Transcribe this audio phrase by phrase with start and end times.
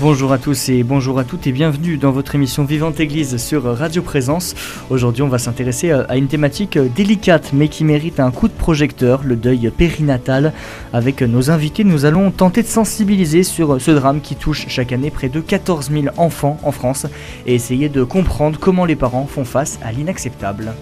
[0.00, 3.62] Bonjour à tous et bonjour à toutes et bienvenue dans votre émission Vivante Église sur
[3.64, 4.54] Radio Présence.
[4.90, 9.22] Aujourd'hui, on va s'intéresser à une thématique délicate mais qui mérite un coup de projecteur,
[9.24, 10.52] le deuil périnatal.
[10.92, 15.10] Avec nos invités, nous allons tenter de sensibiliser sur ce drame qui touche chaque année
[15.10, 17.06] près de 14 000 enfants en France
[17.46, 20.74] et essayer de comprendre comment les parents font face à l'inacceptable.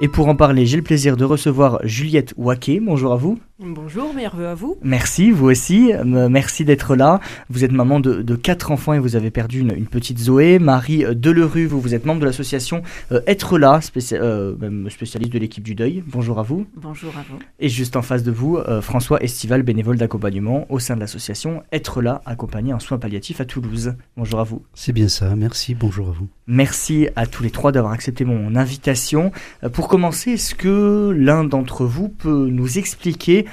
[0.00, 2.78] Et pour en parler, j'ai le plaisir de recevoir Juliette Waquet.
[2.78, 3.40] Bonjour à vous.
[3.60, 4.78] Bonjour, meilleurs à vous.
[4.84, 5.90] Merci, vous aussi.
[6.04, 7.18] Merci d'être là.
[7.50, 10.60] Vous êtes maman de, quatre enfants et vous avez perdu une, petite Zoé.
[10.60, 13.80] Marie Delerue, vous, vous êtes membre de l'association euh, Être là,
[14.12, 16.04] euh, spécialiste de l'équipe du deuil.
[16.06, 16.68] Bonjour à vous.
[16.76, 17.40] Bonjour à vous.
[17.58, 21.64] Et juste en face de vous, euh, François Estival, bénévole d'accompagnement au sein de l'association
[21.72, 23.94] Être là, accompagné en soins palliatifs à Toulouse.
[24.16, 24.62] Bonjour à vous.
[24.74, 26.28] C'est bien ça, merci, bonjour à vous.
[26.46, 29.32] Merci à tous les trois d'avoir accepté mon invitation.
[29.72, 33.46] Pour commencer, est-ce que l'un d'entre vous peut nous expliquer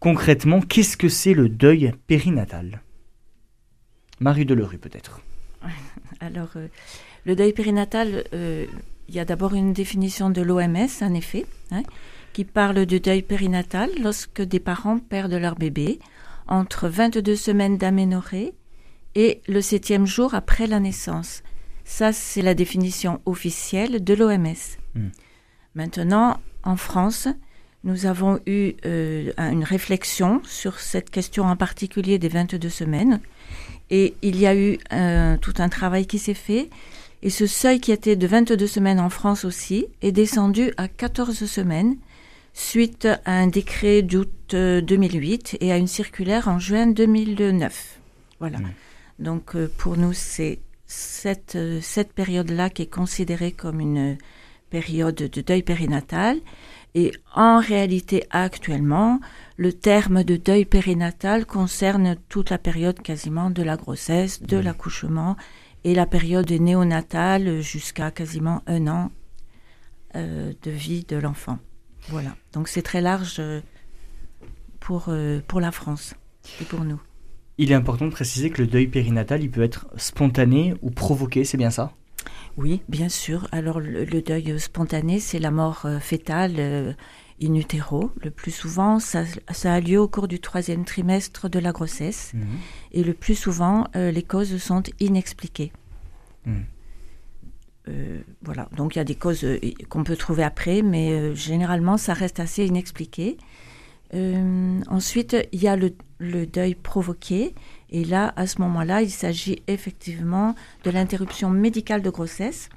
[0.00, 2.82] concrètement qu'est-ce que c'est le deuil périnatal?
[4.20, 5.20] Marie Delerue peut-être.
[6.20, 6.68] Alors, euh,
[7.24, 8.66] le deuil périnatal, euh,
[9.08, 11.82] il y a d'abord une définition de l'OMS, en effet, hein,
[12.32, 15.98] qui parle du deuil périnatal lorsque des parents perdent leur bébé
[16.48, 18.52] entre 22 semaines d'aménorrhée
[19.14, 21.42] et le septième jour après la naissance.
[21.84, 24.78] Ça, c'est la définition officielle de l'OMS.
[24.94, 25.08] Hmm.
[25.76, 27.28] Maintenant, en France,
[27.84, 33.20] nous avons eu euh, une réflexion sur cette question en particulier des 22 semaines.
[33.90, 34.78] Et il y a eu
[35.40, 36.70] tout un travail qui s'est fait.
[37.22, 41.44] Et ce seuil qui était de 22 semaines en France aussi est descendu à 14
[41.44, 41.96] semaines
[42.54, 48.00] suite à un décret d'août 2008 euh, et à une circulaire en juin 2009.
[48.40, 48.58] Voilà.
[48.58, 48.72] Mmh.
[49.18, 54.16] Donc euh, pour nous, c'est cette, cette période-là qui est considérée comme une
[54.76, 56.36] période de deuil périnatal.
[56.94, 59.20] Et en réalité, actuellement,
[59.56, 65.36] le terme de deuil périnatal concerne toute la période quasiment de la grossesse, de l'accouchement
[65.84, 69.10] et la période néonatale jusqu'à quasiment un an
[70.14, 71.58] euh, de vie de l'enfant.
[72.08, 72.32] Voilà.
[72.52, 73.60] Donc c'est très large euh,
[74.80, 76.14] pour, euh, pour la France
[76.60, 77.00] et pour nous.
[77.58, 81.44] Il est important de préciser que le deuil périnatal, il peut être spontané ou provoqué,
[81.44, 81.92] c'est bien ça?
[82.56, 83.48] Oui, bien sûr.
[83.52, 86.92] Alors le, deuil spontané, c'est la mort euh, fétale euh,
[87.42, 88.10] in utero.
[88.22, 89.24] Le plus souvent, ça,
[89.64, 92.32] a lieu au cours du troisième trimestre de la grossesse.
[92.34, 92.46] Mhm.
[92.92, 95.72] Et le plus souvent, euh, les causes sont inexpliquées.
[96.46, 96.64] Mhm.
[98.42, 99.46] voilà, donc il y a des causes
[99.88, 103.36] qu'on peut trouver après, mais généralement, ça reste assez inexpliqué.
[104.88, 107.54] ensuite, il y a le deuil provoqué
[107.90, 110.54] et là, à ce moment-là, il s'agit effectivement
[110.84, 112.68] de l'interruption médicale de grossesse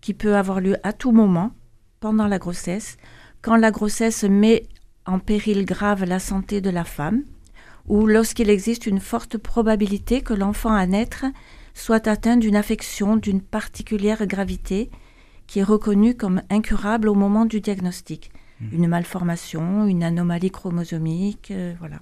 [0.00, 1.52] qui peut avoir lieu à tout moment
[2.00, 2.96] pendant la grossesse,
[3.42, 4.64] quand la grossesse met
[5.04, 7.22] en péril grave la santé de la femme
[7.86, 11.26] ou lorsqu'il existe une forte probabilité que l'enfant à naître
[11.74, 14.90] soit atteint d'une affection d'une particulière gravité
[15.46, 18.32] qui est reconnue comme incurable au moment du diagnostic.
[18.60, 18.66] Mmh.
[18.72, 21.98] Une malformation, une anomalie chromosomique, euh, voilà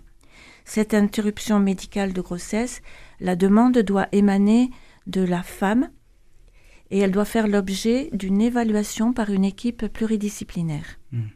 [0.65, 2.83] cette interruption médicale de grossesse,
[3.21, 4.71] la demande doit émaner
[5.07, 5.91] de la femme
[6.91, 10.99] et elle doit faire l'objet d'une évaluation par une équipe pluridisciplinaire.
[11.13, 11.29] Hmm.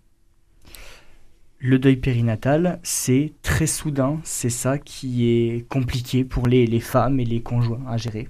[1.60, 7.24] Le deuil périnatal, c'est très soudain, c'est ça qui est compliqué pour les, femmes et
[7.24, 8.28] les conjoints à gérer?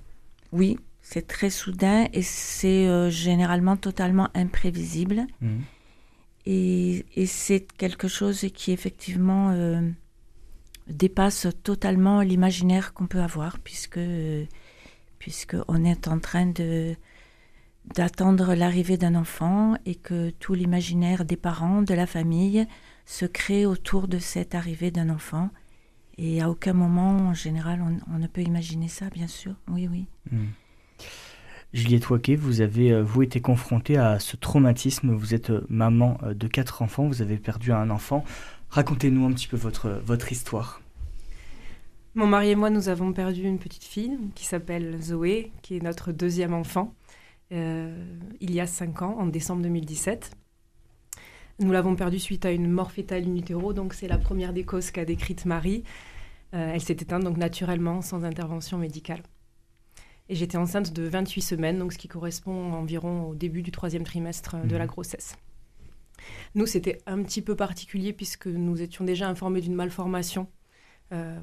[0.50, 5.27] Oui, c'est très soudain et c'est euh, généralement totalement imprévisible.
[5.43, 5.59] Hmm.
[6.47, 9.83] Et, c'est quelque chose qui effectivement euh,
[10.88, 14.00] dépasse totalement l'imaginaire qu'on peut avoir, puisque,
[15.19, 16.97] puisque on est en train de
[17.94, 22.66] d'attendre l'arrivée d'un enfant et que tout l'imaginaire des parents, de la famille,
[23.06, 25.50] se crée autour de cette arrivée d'un enfant.
[26.19, 27.82] Et à aucun moment, en général,
[28.12, 29.55] on, ne peut imaginer ça, bien sûr.
[29.69, 30.06] Oui, oui.
[30.31, 30.49] Hmm.
[31.73, 35.12] Juliette Waquet, vous avez euh, vous été confrontée à ce traumatisme.
[35.12, 38.25] Vous êtes euh, maman euh, de quatre enfants, vous avez perdu un enfant.
[38.70, 40.81] Racontez-nous un petit peu votre, votre histoire.
[42.15, 45.82] Mon mari et moi, nous avons perdu une petite fille qui s'appelle Zoé, qui est
[45.82, 46.94] notre deuxième enfant,
[47.53, 47.97] euh,
[48.41, 50.32] il y a cinq ans, en décembre 2017.
[51.61, 54.65] Nous l'avons perdue suite à une mort fétale in utero, donc c'est la première des
[54.65, 55.82] causes qu'a décrite Marie.
[56.55, 59.23] Euh, elle s'est éteinte donc naturellement, sans intervention médicale.
[60.29, 64.05] Et j'étais enceinte de 28 semaines, donc ce qui correspond environ au début du troisième
[64.05, 64.88] trimestre de la mmh.
[64.88, 65.37] grossesse.
[66.55, 70.49] Nous, c'était un petit peu particulier puisque nous étions déjà informés d'une malformation
[71.12, 71.38] euh,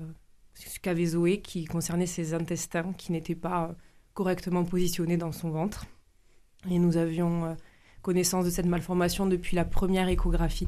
[0.53, 3.75] ce qu'avait Zoé qui concernait ses intestins qui n'étaient pas
[4.13, 5.85] correctement positionnés dans son ventre.
[6.69, 7.55] Et nous avions
[8.05, 10.67] connaissance de cette malformation depuis la première échographie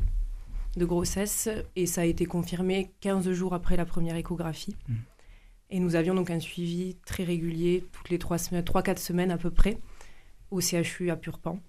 [0.75, 4.75] de grossesse et ça a été confirmé 15 jours après la première échographie.
[4.88, 4.94] Mm.
[5.69, 9.77] Et nous avions donc un suivi très régulier, toutes les 3-4 semaines à peu près,
[10.50, 11.60] au CHU à Purpan.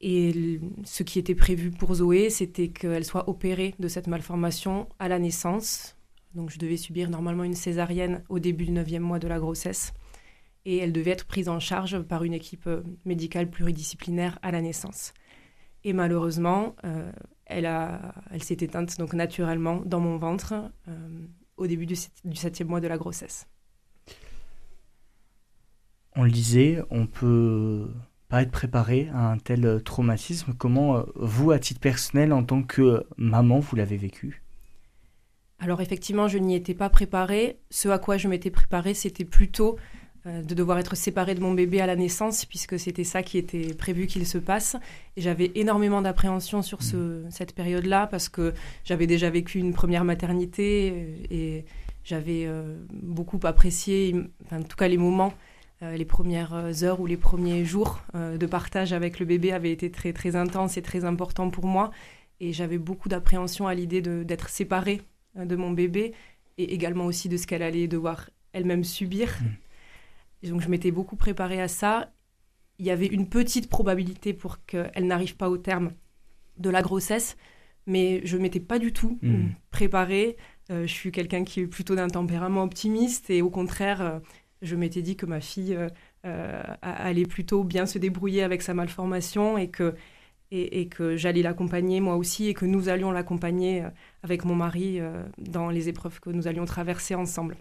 [0.00, 5.08] Et ce qui était prévu pour Zoé, c'était qu'elle soit opérée de cette malformation à
[5.08, 5.96] la naissance.
[6.34, 9.92] Donc je devais subir normalement une césarienne au début du 9e mois de la grossesse
[10.64, 14.60] et elle devait être prise en charge par une équipe euh, médicale pluridisciplinaire à la
[14.60, 15.12] naissance.
[15.84, 17.10] Et malheureusement, euh,
[17.46, 17.68] elle,
[18.30, 20.54] elle s'est éteinte donc naturellement dans mon ventre
[20.88, 21.08] euh,
[21.56, 21.94] au début du,
[22.24, 23.48] du, septième mois de la grossesse.
[26.16, 27.90] On le disait, on peut
[28.30, 30.54] pas être préparé à un tel traumatisme.
[30.56, 34.42] Comment vous, à titre personnel, en tant que maman, vous l'avez vécu?
[35.58, 37.58] Alors effectivement, je n'y étais pas préparée.
[37.70, 39.76] Ce à quoi je m'étais préparée, c'était plutôt
[40.26, 43.36] euh, de devoir être séparée de mon bébé à la naissance, puisque c'était ça qui
[43.36, 44.76] était prévu qu'il se passe.
[45.16, 47.30] Et j'avais énormément d'appréhension sur ce, mmh.
[47.30, 48.54] cette période-là, parce que
[48.84, 51.64] j'avais déjà vécu une première maternité euh, et
[52.04, 54.14] j'avais euh, beaucoup apprécié,
[54.50, 55.34] en tout cas les moments,
[55.82, 60.12] les premières heures ou les premiers jours de partage avec le bébé avaient été très,
[60.12, 61.90] très intenses et très importants pour moi.
[62.38, 65.00] Et j'avais beaucoup d'appréhension à l'idée d'être séparée
[65.36, 66.12] de mon bébé
[66.58, 69.28] et également aussi de ce qu'elle allait devoir elle-même subir.
[69.40, 69.46] Mmh
[70.48, 72.12] donc je m'étais beaucoup préparée à ça.
[72.78, 75.92] Il y avait une petite probabilité pour qu'elle n'arrive pas au terme
[76.56, 77.36] de la grossesse,
[77.86, 79.48] mais je m'étais pas du tout hmm.
[79.70, 80.36] préparée.
[80.70, 84.18] Euh, je suis quelqu'un qui est plutôt d'un tempérament optimiste et au contraire, euh,
[84.62, 85.78] je m'étais dit que ma fille
[86.24, 89.94] euh, allait plutôt bien se débrouiller avec sa malformation et que,
[90.50, 93.84] et, et que j'allais l'accompagner moi aussi et que nous allions l'accompagner
[94.22, 95.00] avec mon mari
[95.38, 97.56] dans les épreuves que nous allions traverser ensemble.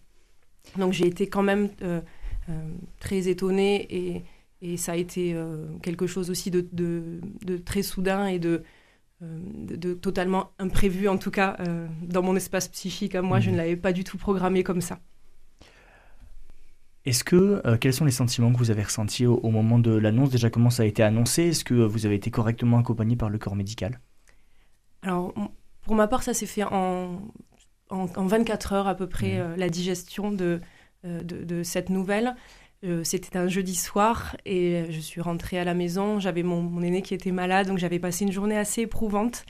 [0.77, 1.69] Donc j'ai été quand même
[2.49, 2.53] euh,
[2.99, 4.23] très étonnée et,
[4.61, 8.63] et, ça a été euh, quelque chose aussi de, de, très soudain et de,
[9.21, 11.57] euh, de, totalement imprévu, en tout cas
[12.01, 13.15] dans mon espace psychique.
[13.15, 13.57] Moi, je ne mhm.
[13.57, 14.99] l'avais pas du tout programmé comme ça.
[17.05, 20.29] Est-ce que quels sont les sentiments que vous avez ressentis au, moment de l'annonce?
[20.29, 21.49] Déjà, comment ça a été annoncé?
[21.49, 23.99] Est-ce que vous avez été correctement accompagné par le corps médical?
[25.01, 25.33] Alors,
[25.81, 27.21] pour ma part, ça s'est fait en,
[27.89, 29.55] en, 24 heures à peu près, mhm.
[29.55, 30.59] la digestion de,
[31.05, 32.35] euh, de, cette nouvelle.
[32.83, 36.19] Euh, c'était un jeudi soir et je suis rentrée à la maison.
[36.19, 39.45] J'avais mon, aîné qui était malade, donc j'avais passé une journée assez éprouvante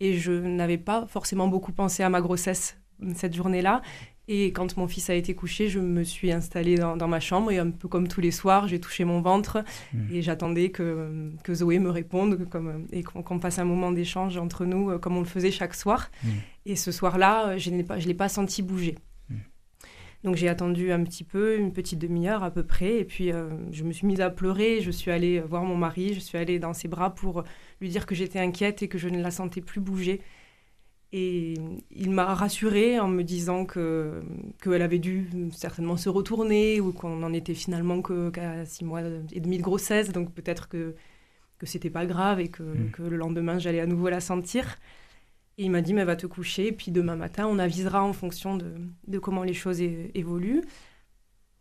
[0.00, 2.78] et je n'avais pas forcément beaucoup pensé à ma grossesse
[3.14, 3.82] cette journée-là.
[4.26, 7.58] Et quand mon fils a été couché, je me suis installée dans, ma chambre et
[7.58, 9.62] un peu comme tous les soirs, j'ai touché mon ventre
[9.92, 10.14] mmh.
[10.14, 14.64] et j'attendais que, que, Zoé me réponde comme, et qu'on passe un moment d'échange entre
[14.64, 16.10] nous euh, comme on le faisait chaque soir.
[16.22, 16.28] Mmh.
[16.66, 18.96] Et ce soir-là, je ne l'ai pas senti bouger.
[20.24, 23.50] Donc j'ai attendu un petit peu, une petite demi-heure à peu près, et puis euh,
[23.70, 24.80] je me suis mise à pleurer.
[24.80, 27.44] Je suis allée voir mon mari, je suis allée dans ses bras pour
[27.82, 30.22] lui dire que j'étais inquiète et que je ne la sentais plus bouger.
[31.16, 31.54] Et
[31.92, 34.20] il m'a rassurée en me disant que
[34.60, 39.00] qu'elle avait dû certainement se retourner ou qu'on n'en était finalement qu'à six mois
[39.32, 40.96] et demi de grossesse, donc peut-être que
[41.58, 42.90] que c'était pas grave et que, mmh.
[42.90, 44.76] que le lendemain j'allais à nouveau la sentir.
[45.56, 48.56] Et il m'a dit, mais va te coucher, puis demain matin, on avisera en fonction
[48.56, 48.72] de,
[49.06, 50.62] de comment les choses évoluent.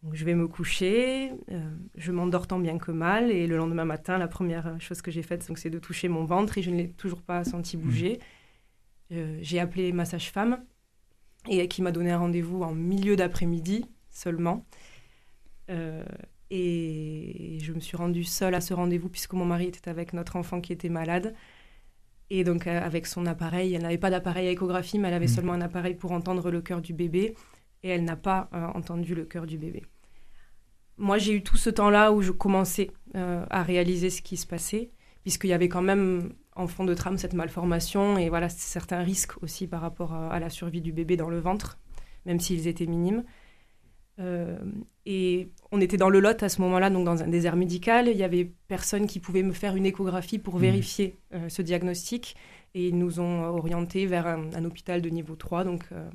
[0.01, 3.85] Donc, je vais me coucher, euh, je m'endors tant bien que mal, et le lendemain
[3.85, 6.77] matin, la première chose que j'ai faite, c'est de toucher mon ventre, et je ne
[6.77, 8.13] l'ai toujours pas senti bouger.
[8.13, 8.42] Mmh.
[9.13, 10.63] Euh, j'ai appelé ma sage-femme,
[11.49, 14.65] et qui m'a donné un rendez-vous en milieu d'après-midi seulement.
[15.69, 16.03] Euh,
[16.49, 20.35] et je me suis rendue seule à ce rendez-vous, puisque mon mari était avec notre
[20.35, 21.33] enfant qui était malade.
[22.29, 25.25] Et donc, euh, avec son appareil, elle n'avait pas d'appareil à échographie, mais elle avait
[25.25, 25.29] mm.
[25.29, 27.35] seulement un appareil pour entendre le cœur du bébé.
[27.81, 29.83] Et elle n'a pas euh, entendu le cœur du bébé.
[30.97, 34.91] Moi, j'ai eu tout ce temps-là où je commençais à réaliser ce qui se passait,
[35.23, 39.41] puisqu'il y avait quand même en fond de trame cette malformation et voilà certains risques
[39.41, 41.79] aussi par rapport à la survie du bébé dans le ventre,
[42.25, 43.23] même s'ils étaient minimes.
[44.19, 44.57] Euh,
[45.05, 48.07] et on était dans le Lot à ce moment-là, donc dans un désert médical.
[48.07, 50.61] Il y avait personne qui pouvait me faire une échographie pour mmh.
[50.61, 52.35] vérifier euh, ce diagnostic.
[52.75, 56.09] Et ils nous ont orientés vers un, hôpital de niveau 3, donc euh,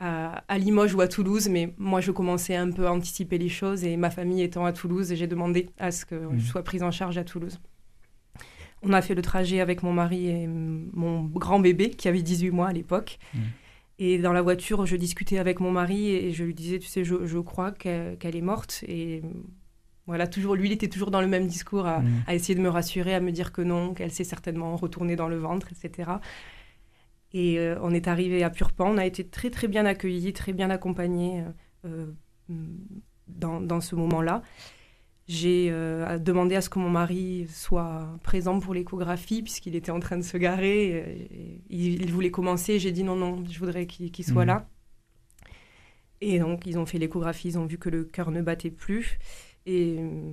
[0.00, 1.48] à, Limoges ou à Toulouse.
[1.48, 3.84] Mais moi, je commençais un peu à anticiper les choses.
[3.84, 6.38] Et ma famille étant à Toulouse, j'ai demandé à ce que mmh.
[6.38, 7.60] je sois prise en charge à Toulouse.
[8.82, 12.50] On a fait le trajet avec mon mari et mon grand bébé, qui avait 18
[12.50, 13.18] mois à l'époque.
[13.34, 13.38] Mmh.
[14.00, 17.04] Et dans la voiture, je discutais avec mon mari et je lui disais, tu sais,
[17.04, 18.84] je, je crois qu'elle est morte.
[18.86, 19.22] Et
[20.06, 22.24] voilà, toujours, lui, il était toujours dans le même discours à, mm.
[22.28, 25.28] à essayer de me rassurer, à me dire que non, qu'elle s'est certainement retournée dans
[25.28, 26.12] le ventre, etc.
[27.34, 30.70] Et on est arrivé à Purpan, on a été très très bien accueillis, très bien
[30.70, 31.44] accompagnés
[33.28, 34.42] dans, dans, ce moment-là.
[35.28, 35.70] J'ai
[36.20, 40.22] demandé à ce que mon mari soit présent pour l'échographie, puisqu'il était en train de
[40.22, 41.28] se garer.
[41.68, 42.78] il, voulait commencer.
[42.78, 44.48] J'ai dit non, non, je voudrais qu'il soit mmh.
[44.48, 44.68] là.
[46.20, 49.18] Et donc, ils ont fait l'échographie, ils ont vu que le cœur ne battait plus.
[49.66, 50.32] Et euh,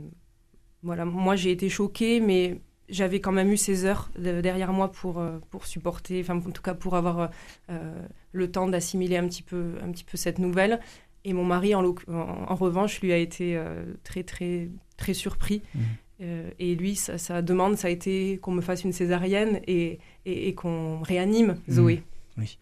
[0.84, 5.20] voilà, moi, j'ai été choquée, mais j'avais quand même eu ces heures derrière moi pour,
[5.20, 7.32] euh, pour supporter, enfin, en tout cas, pour avoir
[7.70, 10.80] euh, le temps d'assimiler un, petit peu, un petit peu cette nouvelle.
[11.26, 13.60] Et mon mari, en, en, revanche, lui a été
[14.04, 15.64] très, très, très surpris.
[15.74, 16.24] Mmh.
[16.60, 21.02] et lui, sa, demande, ça a été qu'on me fasse une césarienne et, et, qu'on
[21.02, 21.74] réanime mmh.
[21.74, 22.04] Zoé.
[22.38, 22.58] Oui.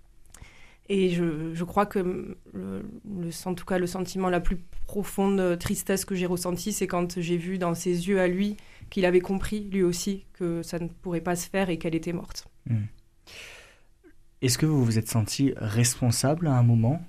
[0.90, 6.04] Et je, je crois que le, en tout cas le sentiment la plus profonde tristesse
[6.04, 8.58] que j'ai ressenti, c'est quand j'ai vu dans ses yeux à lui
[8.90, 12.14] qu'il avait compris lui aussi que ça ne pourrait pas se faire et qu'elle était
[12.14, 12.48] morte.
[12.70, 12.84] Hmm.
[14.42, 17.02] Est-ce que vous vous êtes senti responsable à un moment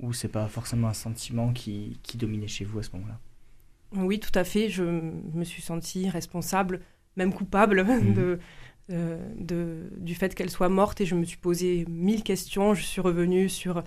[0.00, 3.18] ou c'est pas forcément un sentiment qui, qui dominait chez vous à ce moment-là
[3.96, 4.68] Oui, tout à fait.
[4.68, 6.80] Je me suis sentie responsable,
[7.16, 8.38] même coupable de,
[8.90, 12.74] euh, de, du fait qu'elle soit morte et je me suis posé mille questions.
[12.74, 13.84] Je suis revenue sur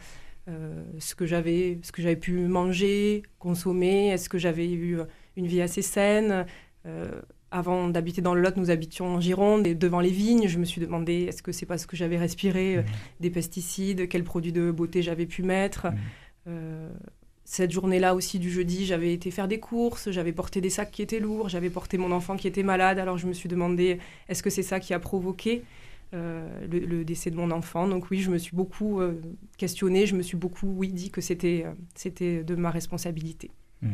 [0.49, 4.99] euh, ce que j'avais ce que j'avais pu manger, consommer, est-ce que j'avais eu
[5.35, 6.45] une vie assez saine.
[6.85, 7.21] Euh,
[7.53, 10.47] avant d'habiter dans le Lot, nous habitions en Gironde et devant les vignes.
[10.47, 12.83] Je me suis demandé est-ce que c'est parce que j'avais respiré mmh.
[13.21, 15.87] des pesticides, quels produits de beauté j'avais pu mettre.
[16.45, 16.51] Mmh
[17.45, 21.01] cette journée-là aussi du jeudi, j'avais été faire des courses, j'avais porté des sacs qui
[21.01, 22.99] étaient lourds, j'avais porté mon enfant qui était malade.
[22.99, 25.63] Alors je me suis demandé, est-ce que c'est ça qui a provoqué
[26.13, 27.87] euh, le, décès de mon enfant?
[27.87, 29.21] Donc oui, je me suis beaucoup euh,
[29.57, 33.51] questionnée, je me suis beaucoup, oui, dit que c'était euh, c'était de ma responsabilité.
[33.81, 33.89] Mmh.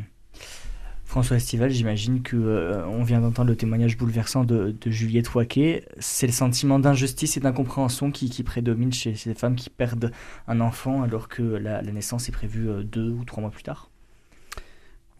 [1.09, 5.83] François Estival, j'imagine que euh, on vient d'entendre le témoignage bouleversant de, Juliette Waquet.
[5.97, 10.11] C'est le sentiment d'injustice et d'incompréhension qui, prédomine chez ces femmes qui perdent
[10.47, 13.89] un enfant alors que la, naissance est prévue euh, deux ou trois mois plus tard?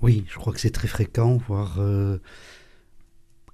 [0.04, 2.20] Oui, je crois que c'est très fréquent, voire euh,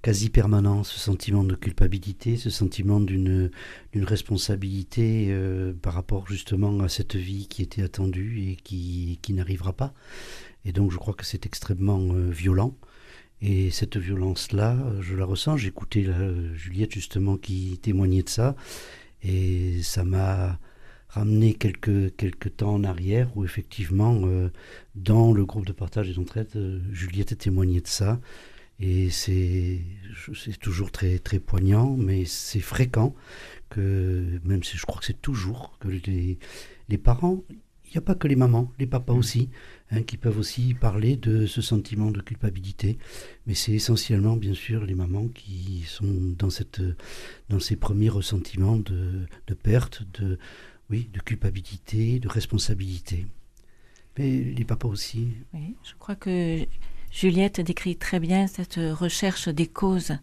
[0.06, 3.50] quasi permanent, ce sentiment de culpabilité, ce sentiment d'une
[3.96, 5.36] responsabilité
[5.82, 9.96] par rapport justement à cette vie qui était attendue et qui, n'arrivera pas.
[10.64, 12.78] Et donc je crois que c'est extrêmement euh, violent.
[13.42, 15.58] Et cette violence-là, je la ressens.
[15.58, 16.08] J'ai écouté
[16.54, 18.56] Juliette justement qui témoignait de ça.
[19.24, 20.60] Et ça m'a
[21.16, 24.50] ramené quelques, temps en arrière où effectivement, euh,
[24.94, 28.20] dans le groupe de partage des entraides, euh, Juliette a témoigné de ça.
[28.80, 29.80] Et c'est
[30.60, 33.16] toujours très, très poignant, mais c'est fréquent
[33.70, 36.38] que, même si je crois que c'est toujours, que les,
[36.90, 37.44] les parents,
[37.86, 39.18] il n'y a pas que les mamans, les papas mmh.
[39.18, 39.50] aussi,
[39.92, 42.98] Hein, qui peuvent aussi parler de ce sentiment de culpabilité.
[43.46, 46.82] Mais c'est essentiellement, bien sûr, les mamans qui sont dans, cette,
[47.50, 50.40] dans ces premiers ressentiments de, de perte, de,
[50.90, 53.28] oui, de culpabilité, de responsabilité.
[54.18, 55.28] Mais les papas aussi.
[55.54, 56.66] Oui, je crois que
[57.16, 60.18] Juliette décrit très bien cette recherche des causes.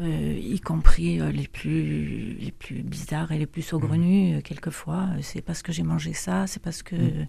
[0.00, 4.38] Euh, y compris euh, les plus les plus bizarres et les plus saugrenus mmh.
[4.38, 7.26] euh, quelquefois c'est parce que j'ai mangé ça c'est parce que mmh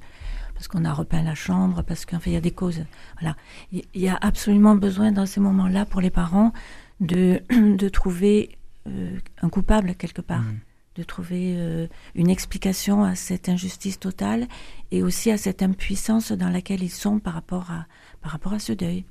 [0.54, 2.86] parce qu'on a repeint la chambre, parce qu'en fait, il y a des causes.
[3.20, 3.36] Voilà.
[3.72, 6.54] Il y a absolument besoin dans ces moments-là pour les parents
[7.00, 8.58] de, de trouver
[8.88, 10.60] euh, un coupable quelque part, mmh.
[10.96, 14.48] de trouver euh, une explication à cette injustice totale
[14.92, 17.86] et aussi à cette impuissance dans laquelle ils sont par rapport à,
[18.24, 19.06] par rapport à ce deuil.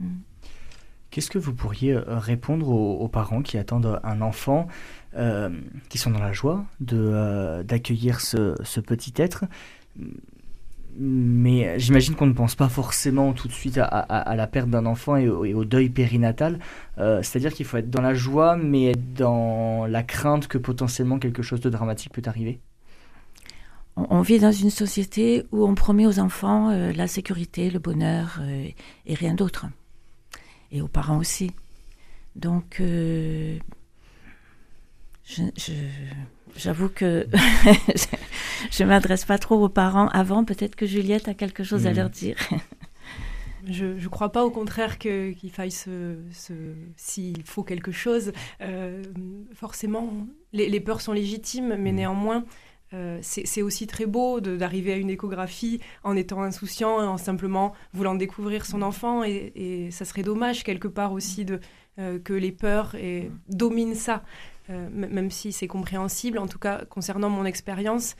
[0.00, 0.06] Mmh.
[1.10, 4.68] Qu'est-ce que vous pourriez euh, répondre aux, parents qui attendent un enfant,
[5.88, 9.46] qui sont dans la joie de d'accueillir ce, ce, petit être?
[11.00, 15.16] Mais j'imagine qu'on ne pense pas forcément tout de suite à, la perte d'un enfant
[15.16, 16.58] et au, deuil périnatal.
[16.98, 21.20] Euh, c'est-à-dire qu'il faut être dans la joie, mais être dans la crainte que potentiellement
[21.20, 22.58] quelque chose de dramatique peut arriver?
[24.10, 28.38] On, vit dans une société où on promet aux enfants euh, la sécurité, le bonheur
[28.40, 28.68] euh,
[29.06, 29.66] et rien d'autre.
[30.70, 31.50] Et aux parents aussi.
[32.36, 33.42] Donc, je,
[36.56, 37.26] J'avoue que
[38.70, 40.44] je ne m'adresse pas trop aux parents avant.
[40.44, 41.96] Peut-être que Juliette a quelque chose à mm.
[41.96, 42.36] leur dire.
[43.66, 46.16] Je ne crois pas au contraire qu'il faille se,
[46.96, 48.32] s'il faut quelque chose.
[48.62, 49.02] Euh,
[49.52, 50.10] forcément,
[50.54, 51.96] les, peurs sont légitimes, mais mm.
[51.96, 52.44] néanmoins,
[52.94, 58.14] euh, c'est aussi très beau d'arriver à une échographie en étant insouciant, en simplement voulant
[58.14, 59.24] découvrir son enfant.
[59.24, 61.60] Et, ça serait dommage quelque part aussi de,
[61.98, 64.22] euh, que les peurs et, dominent ça.
[64.70, 66.38] Euh, même si c'est compréhensible.
[66.38, 68.16] En tout cas, concernant mon expérience,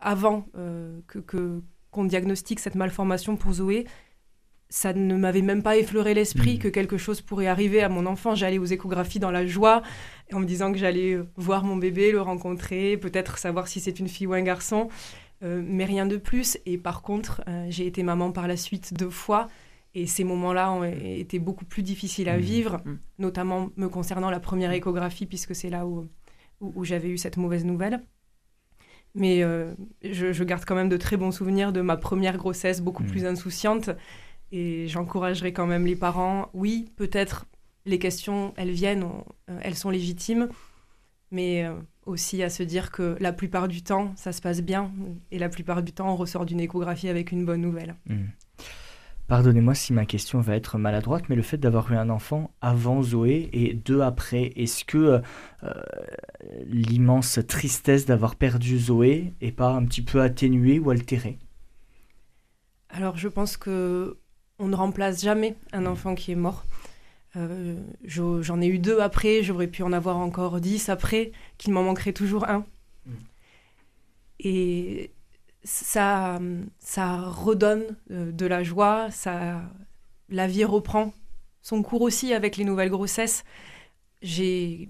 [0.00, 3.86] avant euh, que qu'on diagnostique cette malformation pour Zoé,
[4.68, 6.58] ça ne m'avait même pas effleuré l'esprit Mhm.
[6.58, 8.34] que quelque chose pourrait arriver à mon enfant.
[8.34, 9.82] J'allais aux échographies dans la joie,
[10.32, 13.98] en me disant que j'allais euh, voir mon bébé, le rencontrer, peut-être savoir si c'est
[13.98, 14.88] une fille ou un garçon,
[15.42, 16.58] euh, mais rien de plus.
[16.66, 19.48] Et par contre, euh, j'ai été maman par la suite deux fois,
[19.94, 22.42] et ces moments-là ont été beaucoup plus difficiles à Mhm.
[22.42, 22.98] vivre, Mhm.
[23.18, 26.08] notamment me concernant la première échographie, puisque c'est là où,
[26.60, 28.02] où, où j'avais eu cette mauvaise nouvelle.
[29.14, 32.80] Mais euh, je, je garde quand même de très bons souvenirs de ma première grossesse,
[32.80, 33.90] beaucoup plus insouciante.
[34.52, 36.48] Et j'encouragerai quand même les parents.
[36.54, 37.46] Oui, peut-être
[37.86, 40.48] les questions, elles viennent, on- euh, elles sont légitimes,
[41.30, 41.74] mais euh,
[42.06, 44.90] aussi à se dire que la plupart du temps, ça se passe bien.
[45.30, 47.96] Et la plupart du temps, on ressort d'une échographie avec une bonne nouvelle.
[48.06, 48.26] Hmm.
[49.26, 53.02] Pardonnez-moi si ma question va être maladroite, mais le fait d'avoir eu un enfant avant
[53.02, 55.20] Zoé et deux après, est-ce que
[55.64, 55.72] euh,
[56.64, 61.38] l'immense tristesse d'avoir perdu Zoé est pas un petit peu atténuée ou altérée?
[62.88, 64.16] Alors je pense que
[64.58, 66.64] on ne remplace jamais un enfant qui est mort.
[67.38, 71.72] Euh, je- J'en ai eu deux après, j'aurais pu en avoir encore dix après, qu'il
[71.72, 72.66] m'en manquerait toujours un.
[73.06, 73.12] Mm.
[74.40, 75.10] Et
[75.64, 76.40] ça,
[76.78, 79.62] ça redonne euh, de la joie, ça,
[80.28, 81.12] la vie reprend
[81.62, 83.44] son cours aussi avec les nouvelles grossesses.
[84.22, 84.88] J'ai,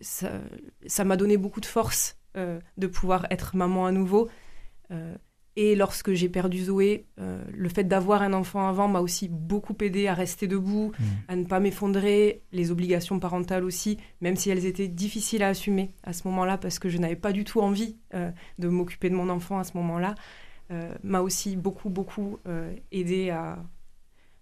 [0.00, 0.30] ça
[0.86, 4.28] ça m'a donné beaucoup de force euh, de pouvoir être maman à nouveau.
[4.90, 5.16] Euh,
[5.60, 9.74] et lorsque j'ai perdu Zoé, euh, le fait d'avoir un enfant avant m'a aussi beaucoup
[9.80, 10.92] aidé à rester debout,
[11.26, 15.90] à ne pas m'effondrer, les obligations parentales aussi, même si elles étaient difficiles à assumer
[16.04, 19.16] à ce moment-là, parce que je n'avais pas du tout envie euh, de m'occuper de
[19.16, 20.14] mon enfant à ce moment-là,
[20.70, 22.38] euh, m'a aussi beaucoup, beaucoup
[22.92, 23.60] aidé à,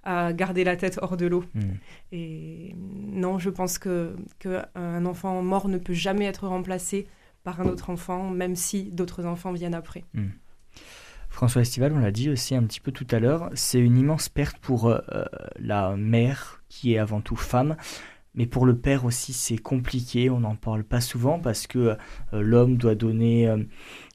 [0.02, 1.44] à garder la tête hors de l'eau.
[1.54, 1.76] Hmm.
[2.12, 7.06] Et non, je pense que qu'un enfant mort ne peut jamais être remplacé
[7.42, 10.04] par un autre enfant, même si d'autres enfants viennent après.
[11.36, 14.30] François Estival, on l'a dit aussi un petit peu tout à l'heure, c'est une immense
[14.30, 14.98] perte pour euh,
[15.58, 17.76] la mère qui est avant tout femme.
[18.36, 21.96] Mais pour le père aussi, c'est compliqué, on n'en parle pas souvent parce que euh,
[22.32, 23.58] l'homme doit donner euh,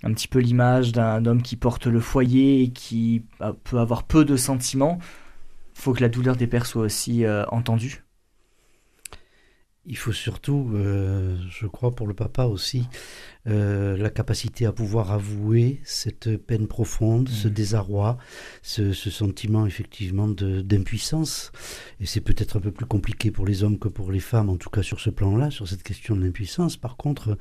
[0.03, 4.03] un petit peu l'image d'un homme qui porte le foyer et qui euh, peut avoir
[4.03, 4.99] peu de sentiments.
[5.73, 8.03] faut que la douleur des pères soit aussi entendue.
[9.85, 12.87] Il faut surtout, je crois pour le papa aussi,
[13.47, 17.53] euh, la capacité à pouvoir avouer cette peine profonde, ce Mhm.
[17.53, 18.17] désarroi,
[18.61, 21.51] ce, ce sentiment effectivement d'impuissance.
[21.99, 24.57] Et c'est peut-être un peu plus compliqué pour les hommes que pour les femmes, en
[24.57, 26.77] tout cas sur ce plan-là, sur cette question de l'impuissance.
[26.77, 27.37] Par contre,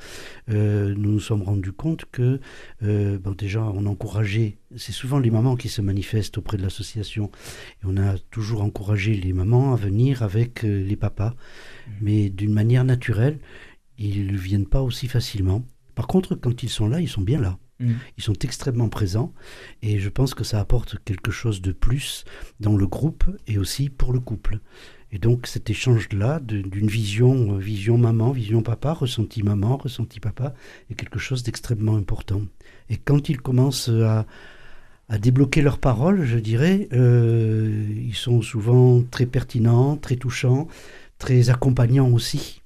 [0.50, 2.40] euh, nous nous sommes rendus compte que,
[2.82, 7.30] euh, bon, déjà, on encourageait, c'est souvent les mamans qui se manifestent auprès de l'association,
[7.82, 11.34] et on a toujours encouragé les mamans à venir avec euh, les papas,
[12.00, 13.38] mais d'une manière naturelle,
[13.98, 15.62] ils ne viennent pas aussi facilement.
[16.00, 17.58] Par contre, quand ils sont là, ils sont bien là.
[17.78, 17.92] Mm.
[18.16, 19.34] Ils sont extrêmement présents
[19.82, 22.24] et je pense que ça apporte quelque chose de plus
[22.58, 24.60] dans le groupe et aussi pour le couple.
[25.12, 30.54] Et donc cet échange-là d'une vision, euh, vision maman, vision papa, ressenti maman, ressenti papa,
[30.90, 32.40] est quelque chose d'extrêmement important.
[32.88, 34.24] Et quand ils commencent à,
[35.10, 40.66] à débloquer leurs paroles, je dirais, euh, ils sont souvent très pertinents, très touchants,
[41.18, 42.59] très accompagnants aussi.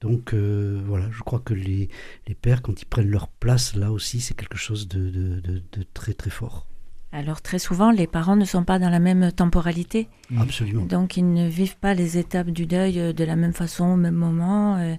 [0.00, 1.88] Donc euh, voilà, je crois que les,
[2.28, 5.62] les pères, quand ils prennent leur place, là aussi, c'est quelque chose de, de- de-
[5.72, 6.66] de très très fort.
[7.10, 10.42] Alors très souvent, les parents ne sont pas dans la même temporalité, Mm.
[10.42, 10.84] Absolument.
[10.84, 13.96] donc ils ne vivent pas les étapes du deuil euh, de la même façon au
[13.96, 14.76] même moment.
[14.76, 14.94] euh,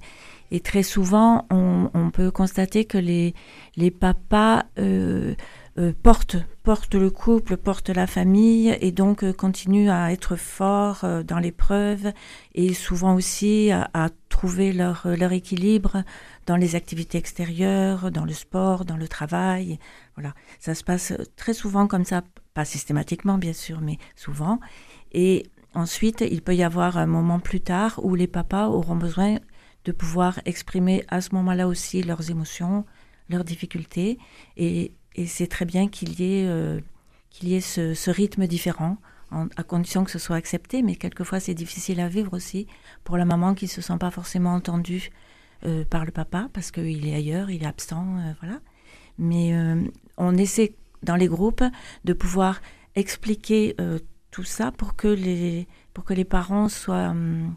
[0.52, 3.36] Et très souvent, on, on peut constater que les,
[3.78, 5.36] les papas euh,
[5.78, 11.02] euh, portent, portent le couple, portent la famille et donc euh, continuent à être forts
[11.04, 12.12] euh, dans l'épreuve
[12.56, 16.04] et souvent aussi à, à trouver leur, euh, leur équilibre
[16.46, 19.80] dans les activités extérieures, dans le sport, dans le travail.
[20.16, 22.22] Voilà, ça se passe très souvent comme ça,
[22.54, 24.62] pas systématiquement bien sûr, mais souvent.
[25.12, 29.40] Et ensuite, il peut y avoir un moment plus tard où les papas auront besoin
[29.84, 32.86] de pouvoir exprimer à ce moment-là aussi leurs émotions,
[33.28, 34.20] leurs difficultés.
[34.56, 36.80] Et, et c'est très bien qu'il y ait, euh,
[37.30, 39.00] qu'il y ait ce, ce rythme différent,
[39.32, 40.82] en- à condition que ce soit accepté.
[40.82, 42.68] Mais quelquefois, c'est difficile à vivre aussi
[43.04, 45.10] pour la maman qui ne se sent pas forcément entendue
[45.66, 48.60] euh, par le papa parce qu'il est ailleurs, il est absent, euh, voilà.
[49.18, 49.82] Mais euh,
[50.18, 51.64] on essaie dans les groupes
[52.06, 52.62] de pouvoir
[52.96, 54.00] expliquer euh,
[54.32, 57.56] tout ça pour que les, pour que les parents soient, hum,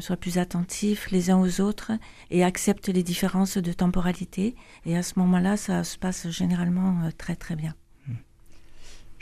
[0.00, 1.92] soient plus attentifs les uns aux autres
[2.30, 4.54] et acceptent les différences de temporalité.
[4.86, 7.74] Et à ce moment-là, ça se passe généralement euh, très très bien.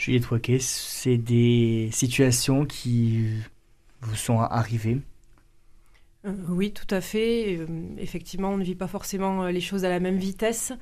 [0.01, 3.27] Juliette Waquet, c'est des situations qui
[4.01, 4.97] vous sont arrivées.
[6.25, 7.59] Euh, oui, tout à fait.
[7.59, 7.67] Euh,
[7.99, 10.73] effectivement, on ne vit pas forcément euh, les choses à la même vitesse.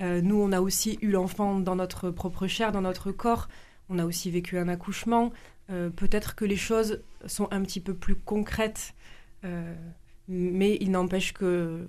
[0.00, 3.46] Nous, on a aussi eu l'enfant dans notre propre chair, dans notre corps.
[3.88, 5.30] on a aussi vécu un accouchement.
[5.68, 8.92] Peut-être que les choses sont un petit peu plus concrètes,
[10.26, 11.86] mais il n'empêche que,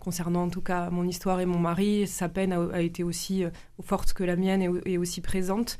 [0.00, 3.44] concernant en tout cas mon histoire et mon mari, sa peine a, été aussi
[3.80, 5.78] forte que la mienne et, aussi présente.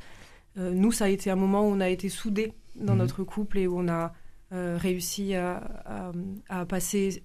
[0.55, 2.97] Nous, ça a été un moment où on a été soudés dans mmh.
[2.97, 4.13] notre couple et où on a
[4.51, 6.11] réussi à,
[6.67, 7.23] passer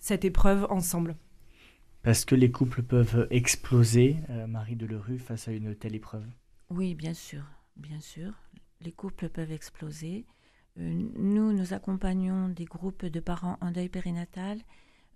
[0.00, 1.16] cette épreuve ensemble.
[2.02, 6.24] Parce que les couples peuvent exploser, euh, Marie Delerue, face à une telle épreuve
[6.70, 7.42] Oui, bien sûr,
[7.76, 8.32] bien sûr.
[8.80, 10.24] Les couples peuvent exploser.
[10.78, 14.60] Euh, nous, nous accompagnons des groupes de parents en deuil périnatal.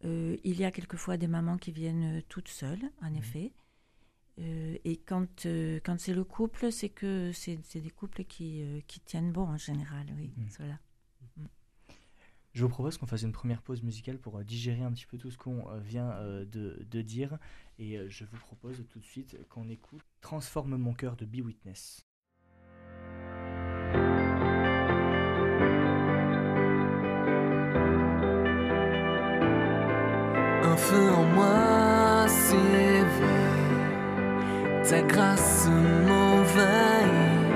[0.04, 3.16] Euh, il y a quelquefois des mamans qui viennent toutes seules, en mmh.
[3.16, 3.52] effet.
[4.38, 5.46] Et quand,
[5.84, 10.06] quand c'est le couple, c'est que c'est des couples qui, qui, tiennent bon en général,
[10.16, 10.32] oui.
[10.36, 10.46] Mmh.
[10.58, 10.78] Voilà.
[12.54, 15.16] Je vous propose qu'on fasse une première pause musicale pour euh, digérer un petit peu
[15.16, 17.38] tout ce qu'on euh, vient euh, de, dire.
[17.78, 22.06] Et je vous propose tout de suite qu'on écoute Transforme mon cœur de Be Witness.
[34.92, 35.68] Ta grâce
[36.06, 37.48] m'envahit,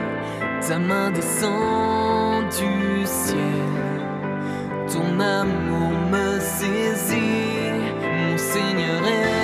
[0.66, 3.98] ta main descend du ciel.
[4.90, 7.76] Ton amour me saisit,
[8.16, 9.35] mon Seigneur est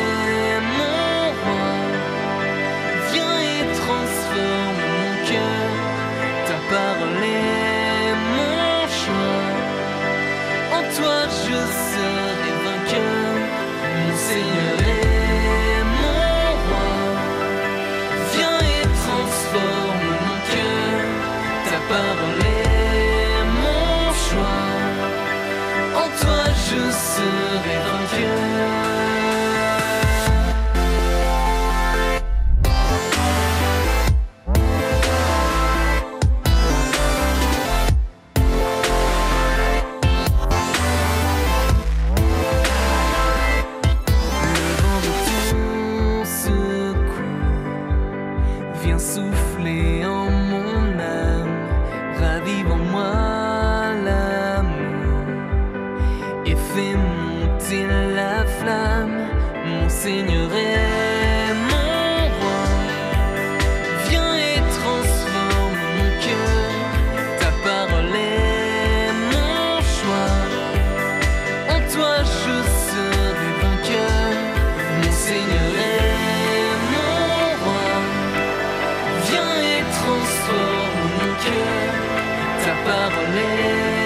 [82.85, 84.02] parler.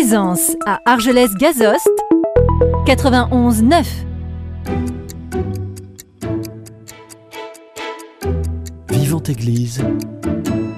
[0.00, 1.86] Présence à Argelès-Gazost
[2.86, 4.04] 91 9.
[8.88, 9.84] Vivante Église,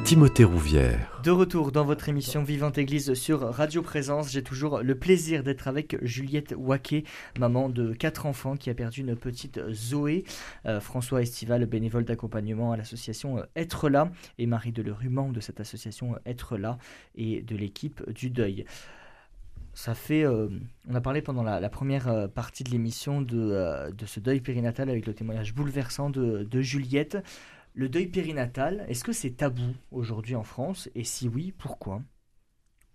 [0.05, 1.21] Timothée Rouvière.
[1.23, 5.69] De retour dans votre émission Vivante Église sur Radio Présence, j'ai toujours le plaisir d'être
[5.69, 7.05] avec Juliette Waquet,
[7.39, 10.25] maman de quatre enfants qui a perdu une petite Zoé,
[10.67, 15.39] euh, François Estival, bénévole d'accompagnement à l'association euh, Être là, et Marie Delerue, membre de
[15.39, 16.77] cette association euh, Être là
[17.15, 18.65] et de l'équipe du deuil.
[19.75, 24.41] Ça fait, on a parlé pendant la, première partie de l'émission de, de, ce deuil
[24.41, 27.17] périnatal avec le témoignage bouleversant de, Juliette.
[27.75, 30.91] Le deuil périnatal, est-ce que c'est tabou aujourd'hui en France?
[30.95, 32.03] Et si oui, pourquoi?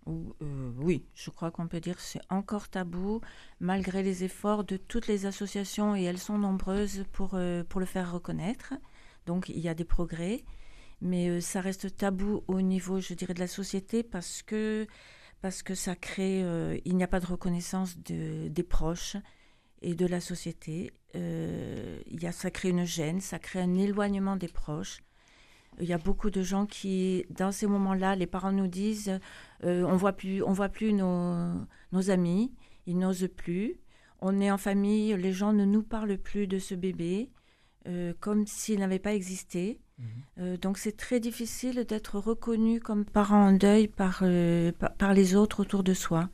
[0.08, 3.22] Euh, oui, je crois qu'on peut dire que c'est encore tabou,
[3.60, 7.86] malgré les efforts de toutes les associations, et elles sont nombreuses pour, euh, pour le
[7.86, 8.74] faire reconnaître.
[9.26, 10.44] Donc il y a des progrès,
[11.02, 14.88] mais euh, ça reste tabou au niveau, je dirais, de la société parce que,
[15.41, 16.39] parce que ça crée,
[16.86, 19.17] il n'y a pas de reconnaissance de, des proches
[19.82, 20.91] et de la société.
[21.15, 25.00] Euh, y a, ça crée une gêne, ça crée un éloignement des proches.
[25.80, 29.19] Il y a beaucoup de gens qui, dans ces moments-là, les parents nous disent
[29.63, 31.54] euh, on voit plus, on voit plus nos,
[31.91, 32.54] nos amis,
[32.88, 33.80] ils n'osent plus.
[34.19, 37.30] On est en famille, les gens ne nous parlent plus de ce bébé,
[37.88, 39.80] euh, comme s'il n'avait pas existé.
[40.39, 44.23] Euh, donc c'est très difficile d'être reconnu comme parent en deuil par,
[44.79, 46.29] par, par, les autres autour de soi.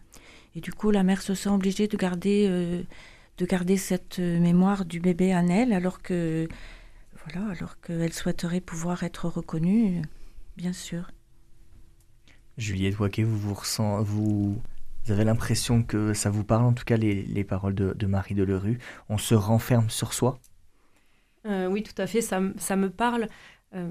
[0.56, 2.86] Et du coup, la mère se sent obligée de garder
[3.38, 6.48] de garder cette euh, mémoire du bébé en elle, alors que
[7.26, 10.02] voilà, alors qu'elle souhaiterait pouvoir être reconnue,
[10.58, 11.12] bien sûr.
[12.58, 14.62] Juliette Waquet, vous vous ressent, vous,
[15.10, 18.36] avez l'impression que ça vous parle, en tout cas les, les paroles de, de Marie
[18.36, 18.78] Delerue?
[19.10, 20.40] On se renferme sur soi?
[21.46, 23.28] Euh, oui, tout à fait, ça, ça me parle.
[23.74, 23.90] Euh,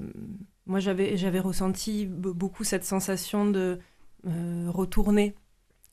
[0.65, 3.79] moi, j'avais, j'avais ressenti beaucoup cette sensation de
[4.69, 5.35] retourner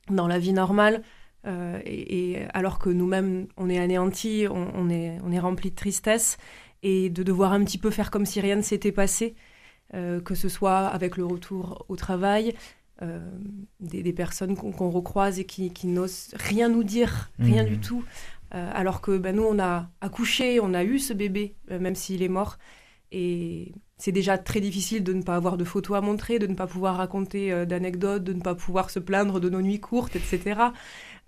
[0.08, 1.02] dans la vie normale,
[1.46, 6.38] euh, et, alors que nous-mêmes, on est anéantis, on, est, on est rempli de tristesse,
[6.82, 9.34] et de devoir un petit peu faire comme si rien ne s'était passé,
[9.94, 12.54] euh, que ce soit avec le retour au travail,
[13.02, 13.18] euh,
[13.80, 17.80] des, personnes qu'on recroise et qui, n'osent rien nous dire, rien du mmh.
[17.80, 18.04] tout,
[18.52, 22.28] alors que ben, nous, on a accouché, on a eu ce bébé, même s'il est
[22.28, 22.58] mort,
[23.12, 26.54] et c'est déjà très difficile de ne pas avoir de photos à montrer, de ne
[26.54, 30.70] pas pouvoir raconter d'anecdotes, de ne pas pouvoir se plaindre de nos nuits courtes, etc.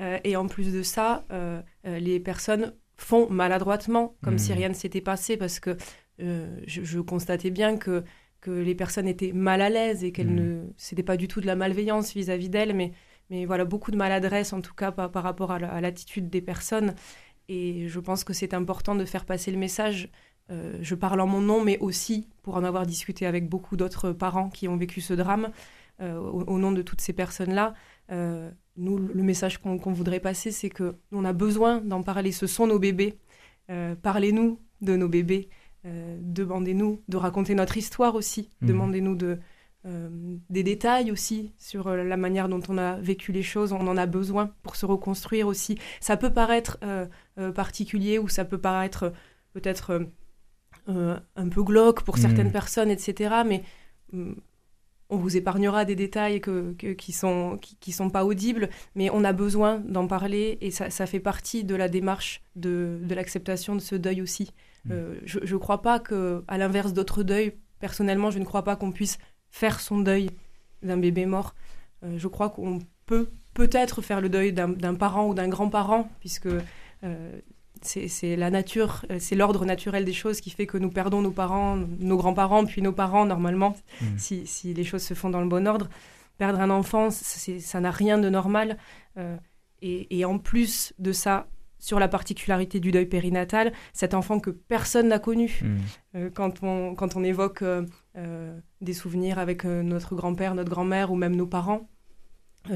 [0.01, 4.57] Euh, et en plus de ça, euh, euh, les personnes font maladroitement, comme si mmh.
[4.57, 5.77] rien ne s'était passé, parce que
[6.19, 8.05] je, constatais bien que,
[8.41, 10.37] que les personnes étaient mal à l'aise et qu'elles mmh.
[10.37, 12.93] ne, c'était pas du tout de la malveillance vis-à-vis d'elles, mais,
[13.29, 16.95] mais voilà, beaucoup de maladresse en tout cas par, par rapport à l'attitude des personnes.
[17.49, 20.11] Et je pense que c'est important de faire passer le message.
[20.49, 24.51] Je parle en mon nom, mais aussi pour en avoir discuté avec beaucoup d'autres parents
[24.51, 25.51] qui ont vécu ce drame,
[26.01, 27.75] au, nom de toutes ces personnes-là
[28.77, 32.33] nous, le message qu'on voudrait passer, c'est que on a besoin d'en parler.
[32.33, 33.19] Ce sont nos bébés.
[33.71, 35.49] Euh, parlez-nous de nos bébés.
[35.85, 38.51] Euh, demandez-nous de raconter notre histoire aussi.
[38.61, 38.69] Mhm.
[38.69, 39.39] Demandez-nous de,
[39.85, 40.09] euh,
[40.49, 43.73] des détails aussi sur la manière dont on a vécu les choses.
[43.73, 45.79] On en a besoin pour se reconstruire aussi.
[46.01, 46.79] Ça peut paraître
[47.55, 49.13] particulier ou ça peut paraître
[49.53, 50.07] peut-être
[50.89, 52.53] un peu glauque pour certaines mhm.
[52.53, 53.43] personnes, etc.
[53.47, 53.63] Mais
[54.13, 54.33] mm,
[55.11, 59.33] on vous épargnera des détails que, qui sont qui, sont pas audibles, mais on a
[59.33, 64.23] besoin d'en parler et ça, fait partie de la démarche de, l'acceptation de ce deuil
[64.23, 64.53] aussi.
[64.85, 64.93] Mmh.
[64.93, 68.75] Euh, je ne crois pas que, à l'inverse d'autres deuils, personnellement, je ne crois pas
[68.75, 69.19] qu'on puisse
[69.51, 70.31] faire son deuil
[70.83, 71.55] d'un bébé mort.
[72.05, 76.49] Euh, je crois qu'on peut peut-être faire le deuil d'un parent ou d'un grand-parent, puisque
[77.05, 77.41] euh,
[77.85, 81.31] c'est la nature, euh, c'est l'ordre naturel des choses qui fait que nous perdons nos
[81.31, 84.07] parents, nos grands-parents, puis nos parents normalement, mmh.
[84.19, 85.89] si, les choses se font dans le bon ordre.
[86.39, 88.79] Perdre un enfant, ça n'a rien de normal.
[89.19, 89.37] Euh,
[89.83, 95.09] et, en plus de ça, sur la particularité du deuil périnatal, cet enfant que personne
[95.09, 95.61] n'a connu.
[95.63, 95.77] Mmh.
[96.15, 97.65] Euh, quand, on, quand on évoque
[98.81, 101.89] des souvenirs avec notre grand-père, notre grand-mère ou même nos parents,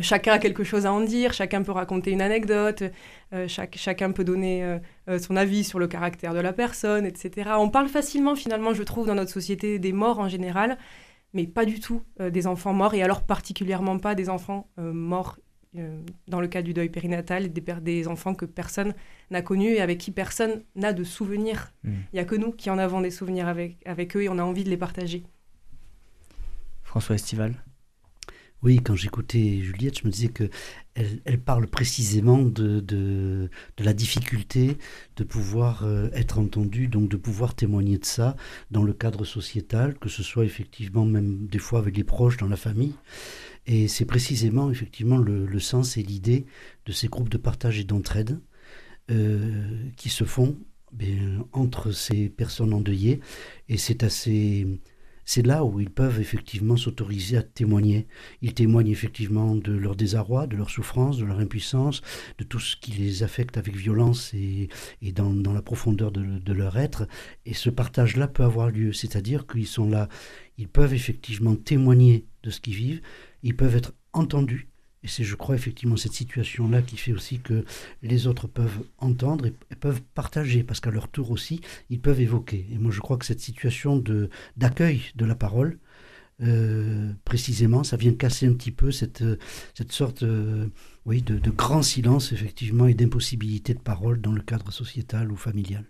[0.00, 2.84] chacun a quelque chose à en dire, chacun peut raconter une anecdote,
[3.32, 7.50] euh, chacun peut donner euh, son avis sur le caractère de la personne, etc.
[7.58, 10.78] On parle facilement, finalement, je trouve, dans notre société des morts en général,
[11.34, 15.36] mais pas du tout des enfants morts, et alors particulièrement pas des enfants morts
[16.28, 18.94] dans le cas du deuil périnatal, des, des enfants que personne
[19.30, 21.72] n'a connus et avec qui personne n'a de souvenirs.
[21.84, 21.92] Hmm.
[22.12, 24.38] Il n'y a que nous qui en avons des souvenirs avec, avec eux et on
[24.38, 25.24] a envie de les partager.
[26.82, 27.54] François Estival
[28.66, 30.50] oui, quand j'écoutais Juliette, je me disais que
[30.96, 33.48] elle, parle précisément de,
[33.78, 34.76] la difficulté
[35.14, 38.34] de pouvoir euh, être entendue, donc de pouvoir témoigner de ça
[38.72, 42.48] dans le cadre sociétal, que ce soit effectivement même des fois avec les proches dans
[42.48, 42.94] la famille.
[43.66, 46.44] Et c'est précisément effectivement le, sens et l'idée
[46.86, 48.40] de ces groupes de partage et d'entraide
[49.12, 50.56] euh, qui se font
[50.92, 53.20] ben, entre ces personnes endeuillées.
[53.68, 54.66] Et c'est assez
[55.26, 58.06] c'est là où ils peuvent effectivement s'autoriser à témoigner.
[58.42, 62.00] Ils témoignent effectivement de leur désarroi, de leur souffrance, de leur impuissance,
[62.38, 64.68] de tout ce qui les affecte avec violence et,
[65.12, 67.08] dans, la profondeur de, leur être.
[67.44, 70.08] Et ce partage-là peut avoir lieu, c'est-à-dire qu'ils sont là,
[70.58, 73.02] ils peuvent effectivement témoigner de ce qu'ils vivent,
[73.42, 74.68] ils peuvent être entendus,
[75.02, 77.64] et c'est, je crois, effectivement cette situation-là qui fait aussi que
[78.02, 82.66] les autres peuvent entendre et, peuvent partager, parce qu'à leur tour aussi, ils peuvent évoquer.
[82.72, 85.78] Et moi, je crois que cette situation de, d'accueil de la parole,
[86.42, 89.22] euh, précisément, ça vient casser un petit peu cette,
[89.90, 90.66] sorte euh,
[91.04, 95.84] oui, de grand silence, effectivement, et d'impossibilité de parole dans le cadre sociétal ou familial.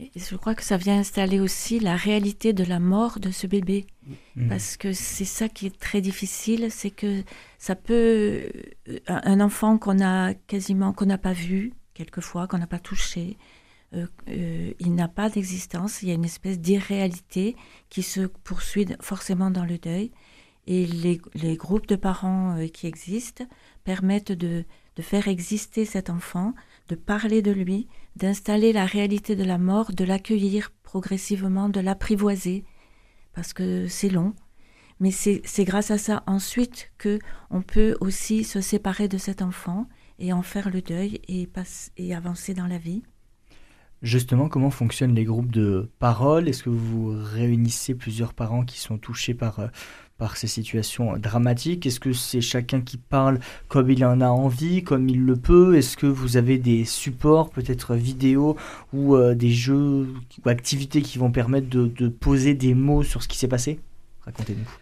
[0.00, 3.46] Et je crois que ça vient installer aussi la réalité de la mort de ce
[3.46, 3.86] bébé.
[4.34, 4.48] Mm.
[4.48, 7.22] Parce que c'est ça qui est très difficile, c'est que
[7.58, 8.50] ça peut.
[8.88, 13.38] Euh, un enfant qu'on a quasiment, qu'on n'a pas vu, quelquefois, qu'on n'a pas touché,
[13.94, 16.02] euh, euh, il n'a pas d'existence.
[16.02, 17.54] Il y a une espèce d'irréalité
[17.88, 20.10] qui se poursuit forcément dans le deuil.
[20.66, 23.44] Et les, les groupes de parents qui existent
[23.84, 24.64] permettent de,
[24.96, 26.54] de faire exister cet enfant,
[26.88, 32.64] de parler de lui, d'installer la réalité de la mort, de l'accueillir progressivement, de l'apprivoiser,
[33.32, 34.34] parce que c'est long.
[35.00, 37.18] Mais c'est grâce à ça ensuite que
[37.50, 41.48] on peut aussi se séparer de cet enfant et en faire le deuil et,
[41.96, 43.02] et avancer dans la vie.
[44.02, 46.48] Justement, comment fonctionnent les groupes de parole?
[46.48, 49.68] Est-ce que vous réunissez plusieurs parents qui sont touchés par euh,
[50.18, 51.86] par ces situations dramatiques?
[51.86, 55.76] Est-ce que c'est chacun qui parle comme il en a envie, comme il le peut?
[55.76, 58.56] Est-ce que vous avez des supports, peut-être vidéo
[58.92, 60.08] ou euh, des jeux
[60.44, 63.80] ou activités qui vont permettre de, poser des mots sur ce qui s'est passé?
[64.24, 64.78] Racontez-nous.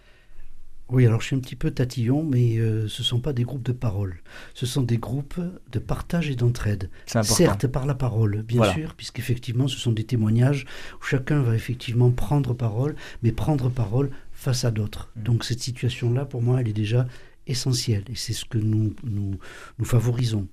[0.92, 3.44] Oui, alors je suis un petit peu tatillon, mais euh, ce ne sont pas des
[3.44, 4.20] groupes de parole.
[4.52, 5.40] Ce sont des groupes
[5.72, 6.90] de partage et d'entraide.
[7.06, 10.66] Certes, par la parole, bien sûr, puisqu'effectivement, ce sont des témoignages
[11.00, 14.10] où chacun va effectivement prendre parole, mais prendre parole
[14.42, 15.10] face à d'autres.
[15.16, 15.22] Mm.
[15.22, 17.06] Donc cette situation-là, pour moi, elle est déjà
[17.46, 19.38] essentielle et c'est ce que nous, nous,
[19.78, 20.46] nous, favorisons.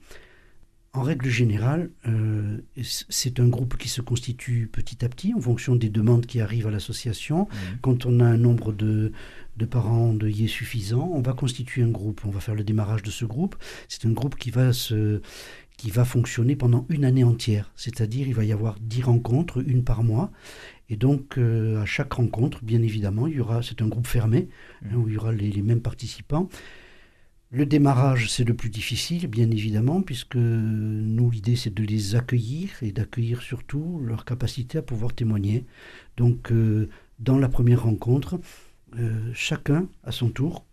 [0.91, 5.75] En règle générale, euh, c'est un groupe qui se constitue petit à petit en fonction
[5.75, 7.43] des demandes qui arrivent à l'association.
[7.43, 7.55] Mm.
[7.81, 9.11] Quand on a un nombre de,
[9.57, 12.21] de parents endeuillés suffisant, on va constituer un groupe.
[12.25, 13.55] On va faire le démarrage de ce groupe.
[13.87, 15.21] C'est un groupe qui va se
[15.77, 17.71] qui va fonctionner pendant une année entière.
[17.77, 20.29] C'est-à-dire, il va y avoir dix rencontres, une par mois,
[20.89, 24.49] et donc, euh, à chaque rencontre, bien évidemment, il y aura, c'est un groupe fermé,
[24.83, 26.49] hein, où il y aura les, mêmes participants.
[27.51, 32.71] Le démarrage, c'est le plus difficile, bien évidemment, puisque nous, l'idée, c'est de les accueillir
[32.81, 35.65] et d'accueillir surtout leur capacité à pouvoir témoigner.
[36.17, 38.39] Donc, euh, dans la première rencontre,
[38.97, 40.65] euh, chacun, à son tour,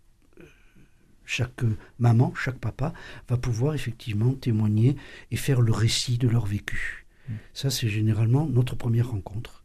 [1.25, 1.63] chaque
[1.99, 2.93] maman, chaque papa,
[3.27, 4.95] va pouvoir effectivement témoigner
[5.29, 7.05] et faire le récit de leur vécu.
[7.27, 7.33] Mmh.
[7.53, 9.63] Ça, c'est généralement notre première rencontre.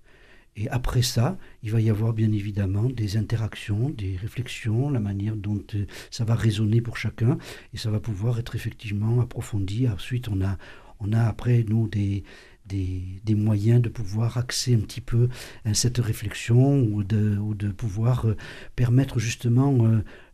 [0.57, 5.37] Et après ça, il va y avoir bien évidemment des interactions, des réflexions, la manière
[5.37, 7.39] dont euh, ça va résonner pour chacun,
[7.73, 9.89] et ça va pouvoir être effectivement approfondi.
[9.89, 10.59] Ensuite, on a,
[11.01, 12.23] on a après, nous, des,
[12.67, 15.29] des, moyens de pouvoir axer un petit peu
[15.65, 18.37] à cette réflexion ou de, ou de pouvoir euh,
[18.77, 19.79] permettre justement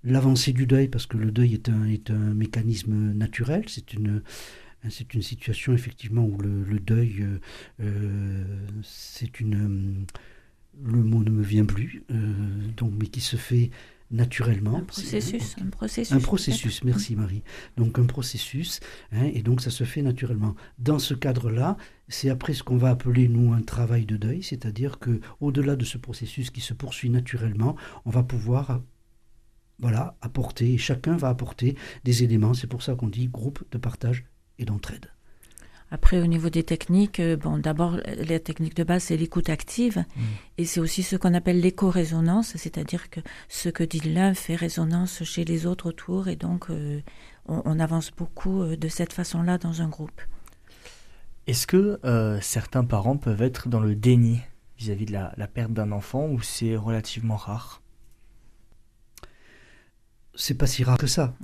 [0.03, 4.21] l'avancée du deuil, parce que le deuil est un, est un mécanisme naturel, c'est une
[4.21, 4.23] Hein,
[4.91, 7.39] c'est une situation effectivement où le, deuil, euh,
[7.81, 12.05] euh, c'est une, euh, le mot ne me vient plus,
[12.77, 13.71] donc mais qui se fait
[14.11, 14.77] naturellement.
[14.77, 16.13] Un processus, un processus.
[16.13, 17.43] Un processus, merci Marie.
[17.77, 18.81] Donc un processus,
[19.13, 20.55] hein, et donc ça se fait naturellement.
[20.79, 21.77] Dans ce cadre-là,
[22.09, 25.85] c'est après ce qu'on va appeler nous un travail de deuil, c'est-à-dire que au-delà de
[25.85, 28.81] ce processus qui se poursuit naturellement, on va pouvoir
[29.81, 32.55] voilà, apporter, chacun va apporter des éléments.
[32.55, 34.25] C'est pour ça qu'on dit groupe de partage
[34.59, 35.11] et d'entraide.
[35.91, 39.99] Après, au niveau des techniques, euh, bon, d'abord, la technique de base, c'est l'écoute active.
[39.99, 40.23] Mm.
[40.59, 45.25] Et c'est aussi ce qu'on appelle l'écho-résonance, c'est-à-dire que ce que dit l'un fait résonance
[45.25, 46.29] chez les autres autour.
[46.29, 47.01] Et donc, euh,
[47.47, 50.21] on, avance beaucoup euh, de cette façon-là dans un groupe.
[51.47, 51.99] Est-ce que
[52.43, 54.41] certains parents peuvent être dans le déni
[54.77, 57.81] vis-à-vis de la, perte d'un enfant ou c'est relativement rare?
[60.35, 61.35] C'est pas si rare que ça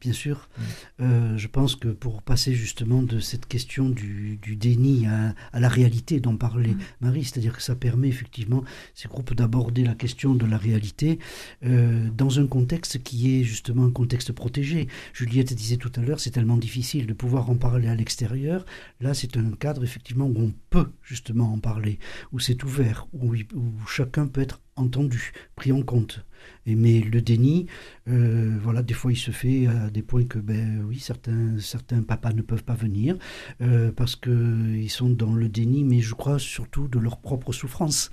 [0.00, 0.48] bien sûr.
[0.58, 0.62] Mm.
[1.00, 6.20] Euh, je pense que pour passer justement de cette question du, déni à, la réalité
[6.20, 6.80] dont parlait mm.
[7.00, 11.18] Marie, c'est-à-dire que ça permet effectivement ces groupes d'aborder la question de la réalité
[11.64, 14.88] euh, dans un contexte qui est justement un contexte protégé.
[15.12, 18.64] Juliette disait tout à l'heure, c'est tellement difficile de pouvoir en parler à l'extérieur.
[19.00, 21.98] Là, c'est un cadre effectivement où on peut justement en parler,
[22.32, 26.24] où c'est ouvert, où, où chacun peut être entendu, pris en compte.
[26.66, 27.66] Et, mais le déni,
[28.08, 32.02] euh, voilà, des fois il se fait à des points que, ben oui, certains, certains
[32.02, 33.16] papas ne peuvent pas venir
[33.62, 38.10] euh, parce qu'ils sont dans le déni, mais je crois surtout de leur propre souffrance.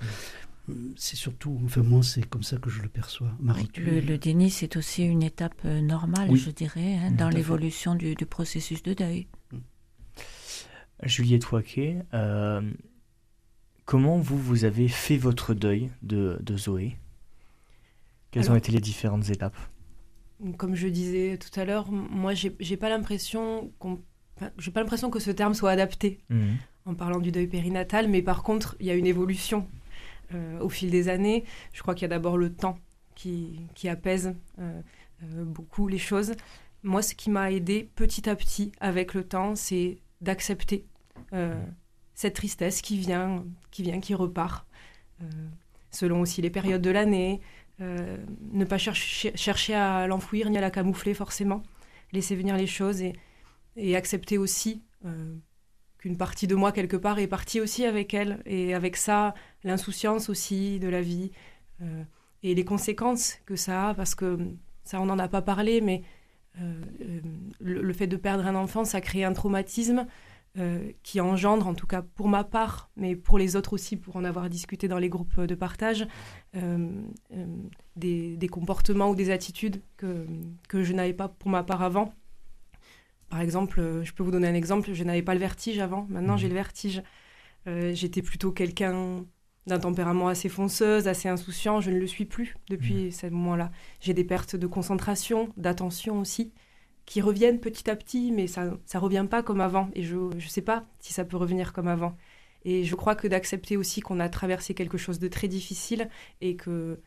[0.96, 3.30] C'est surtout, enfin moi, c'est comme ça que je le perçois.
[3.38, 6.38] Marie, tu- Le, le déni, c'est aussi une étape euh, normale, Oui.
[6.38, 9.26] je dirais, hein, dans l'évolution du, du processus de deuil.
[11.02, 12.62] Juliette Waquet, euh,
[13.84, 16.96] comment vous, vous avez fait votre deuil de, de Zoé?
[18.30, 19.56] Quelles ont été les différentes étapes?
[20.56, 24.00] Comme je disais tout à l'heure, moi, j'ai pas l'impression qu'on.
[24.36, 26.56] enfin, j'ai pas l'impression que ce terme soit adapté Mhm.
[26.86, 29.68] en parlant du deuil périnatal, mais par contre, il y a une évolution
[30.34, 31.44] euh, au fil des années.
[31.72, 32.76] Je crois qu'il y a d'abord le temps
[33.14, 34.80] qui, qui apaise euh,
[35.22, 36.32] euh, beaucoup les choses.
[36.82, 40.84] Moi, ce qui m'a aidé petit à petit avec le temps, c'est d'accepter
[41.32, 41.54] euh,
[42.14, 44.66] cette tristesse qui vient, qui vient, qui repart,
[45.22, 45.26] euh,
[45.90, 47.40] selon aussi les périodes de l'année.
[47.80, 48.16] Euh,
[48.52, 51.62] ne pas chercher, à l'enfouir ni à la camoufler forcément.
[52.12, 55.34] Laisser venir les choses et, accepter aussi euh,
[55.98, 59.34] qu'une partie de moi quelque part est partie aussi avec elle et avec ça
[59.64, 61.32] l'insouciance aussi de la vie
[62.44, 64.38] et les conséquences que ça a parce que
[64.84, 66.02] ça on n'en a pas parlé mais
[67.58, 70.06] le fait de perdre un enfant ça crée un traumatisme
[70.56, 74.14] euh, qui engendre en tout cas pour ma part mais pour les autres aussi pour
[74.14, 76.06] en avoir discuté dans les groupes de partage
[76.54, 76.88] euh,
[77.32, 77.46] euh,
[77.96, 80.26] des, des comportements ou des attitudes que,
[80.68, 82.14] que je n'avais pas pour ma part avant
[83.30, 86.36] par exemple, je peux vous donner un exemple, je n'avais pas le vertige avant, maintenant
[86.36, 87.02] j'ai le vertige.
[87.66, 89.24] J'étais plutôt quelqu'un
[89.66, 93.72] d'un tempérament assez fonceuse, assez insouciant, je ne le suis plus depuis ce moment-là.
[94.00, 96.52] J'ai des pertes de concentration, d'attention aussi,
[97.06, 100.40] qui reviennent petit à petit, mais ça ne revient pas comme avant, et je ne
[100.40, 102.16] sais pas si ça peut revenir comme avant.
[102.64, 106.08] Et je crois que d'accepter aussi qu'on a traversé quelque chose de très difficile
[106.40, 106.98] et que,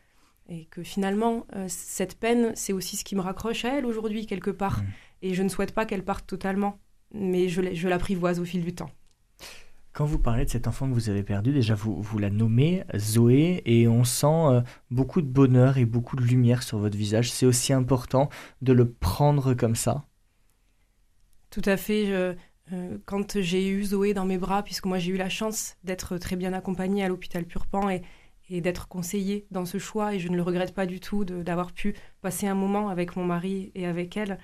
[0.50, 4.28] et que finalement, euh, cette peine, c'est aussi ce qui me raccroche à elle aujourd'hui,
[4.28, 4.82] quelque part.
[4.82, 4.88] Mhm.
[5.24, 6.78] Et je ne souhaite pas qu'elle parte totalement,
[7.12, 8.92] mais je l'apprivoise au fil du temps.
[9.98, 12.84] Quand vous parlez de cet enfant que vous avez perdu, déjà vous, vous la nommez
[12.96, 17.32] Zoé et on sent euh, beaucoup de bonheur et beaucoup de lumière sur votre visage.
[17.32, 18.30] C'est aussi important
[18.62, 20.06] de le prendre comme ça?
[21.50, 22.12] Tout à fait.
[22.12, 22.36] euh,
[23.06, 26.36] quand j'ai eu Zoé dans mes bras, puisque moi j'ai eu la chance d'être très
[26.36, 30.44] bien accompagnée à l'hôpital Purpan et, d'être conseillée dans ce choix, et je ne le
[30.44, 34.38] regrette pas du tout d'avoir pu passer un moment avec mon mari et avec elle.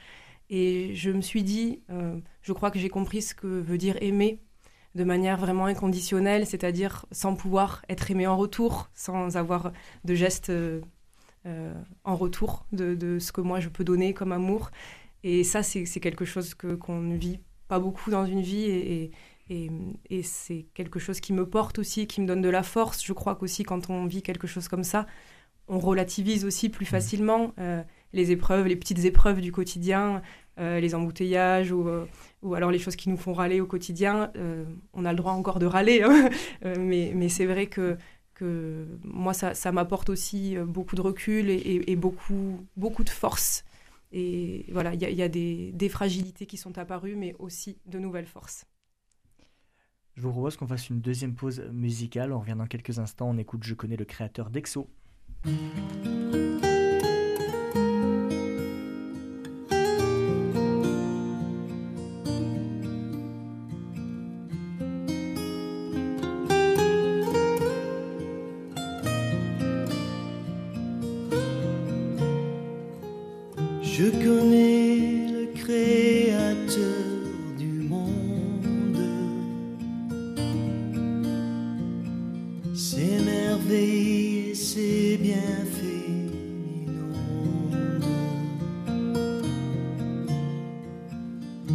[0.49, 3.97] Et je me suis dit, euh, je crois que j'ai compris ce que veut dire
[4.01, 4.39] aimer
[4.96, 9.72] de manière vraiment inconditionnelle, c'est-à-dire sans pouvoir être aimé en retour, sans avoir
[10.06, 10.82] de gestes euh,
[11.46, 11.74] euh,
[12.04, 14.72] en retour de, de ce que moi je peux donner comme amour.
[15.24, 19.12] Et ça, c'est quelque chose qu'on ne vit pas beaucoup dans une vie et, et-
[19.50, 19.70] et-
[20.10, 23.04] et c'est quelque chose qui me porte aussi, qui me donne de la force.
[23.04, 25.06] Je crois qu'aussi quand on vit quelque chose comme ça,
[25.68, 27.82] on relativise aussi plus facilement euh,
[28.14, 30.22] les épreuves, les petites épreuves du quotidien,
[30.60, 32.06] euh, les embouteillages ou, euh,
[32.43, 34.32] ou alors les choses qui nous font râler au quotidien.
[34.36, 36.30] Euh, on a le droit encore de râler, hein.
[36.78, 37.97] Mais, mais c'est vrai que,
[38.36, 43.66] que moi, ça, ça m'apporte aussi beaucoup de recul et, beaucoup, beaucoup de force.
[44.12, 47.80] Et voilà, il y a, y a des, des fragilités qui sont apparues, mais aussi
[47.88, 48.66] de nouvelles forces.
[50.16, 52.32] Je vous propose qu'on fasse une deuxième pause musicale.
[52.32, 53.30] On revient dans quelques instants.
[53.30, 54.88] On écoute Je connais le créateur d'Exo.
[73.96, 76.82] Je connais le créateur
[77.60, 78.98] du monde,
[82.74, 86.32] ses merveilles et ses bienfaits.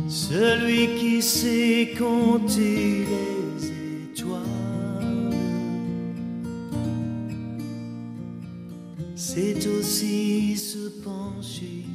[0.08, 3.66] Celui qui sait compter les
[4.10, 5.36] étoiles,
[9.14, 11.87] c'est aussi se pencher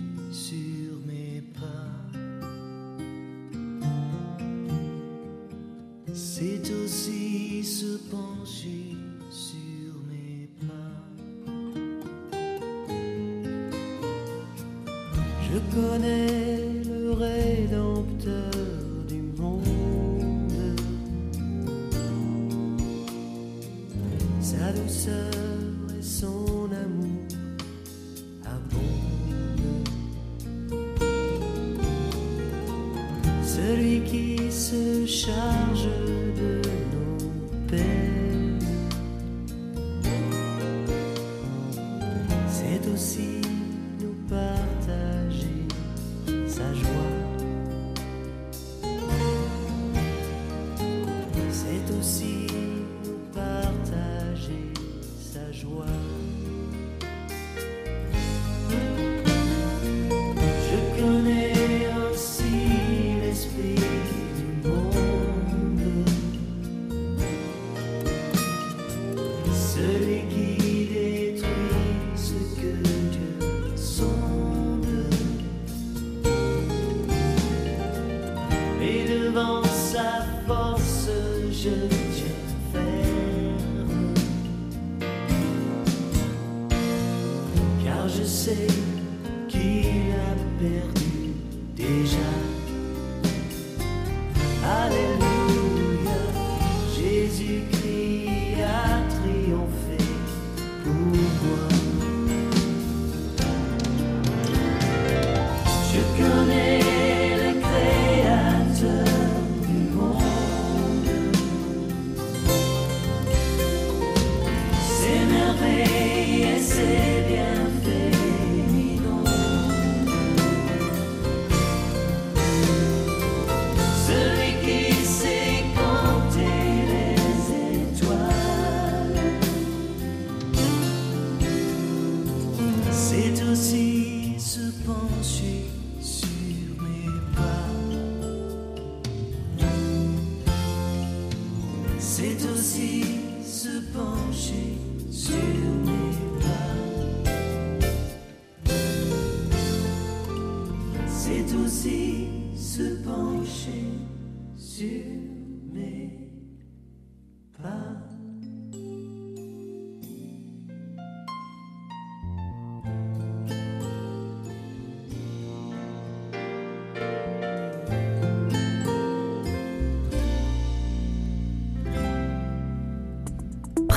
[81.63, 81.92] je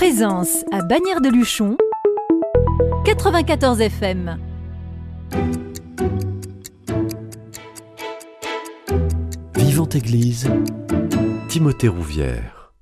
[0.09, 1.77] Présence à Bagnères de Luchon,
[3.05, 4.39] 94 FM.
[9.57, 10.49] Vivante Église,
[11.49, 12.73] Timothée Rouvière.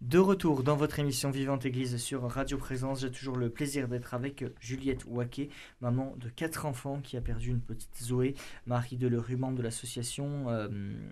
[0.00, 4.14] De retour dans votre émission Vivante Église sur Radio Présence, j'ai toujours le plaisir d'être
[4.14, 5.48] avec Juliette Waquet,
[5.80, 8.36] maman de quatre enfants qui a perdu une petite Zoé,
[8.66, 10.68] Marie Delerue, membre de l'association euh,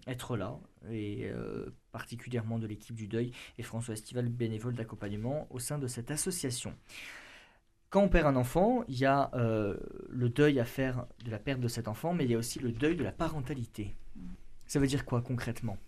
[0.07, 0.61] Être là,
[0.91, 5.87] et euh, particulièrement de l'équipe du deuil, et François Estival, bénévole d'accompagnement au sein de
[5.87, 6.75] cette association.
[7.91, 9.77] Quand on perd un enfant, il y a euh,
[10.09, 12.59] le deuil à faire de la perte de cet enfant, mais il y a aussi
[12.59, 13.95] le deuil de la parentalité.
[14.67, 15.79] Ça veut dire quoi concrètement?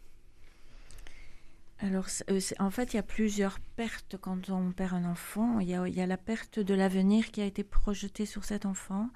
[1.79, 5.59] Alors, euh, en fait, il y a plusieurs pertes quand on perd un enfant.
[5.61, 8.45] Il y a, il y a la perte de l'avenir qui a été projetée sur
[8.45, 9.11] cet enfant.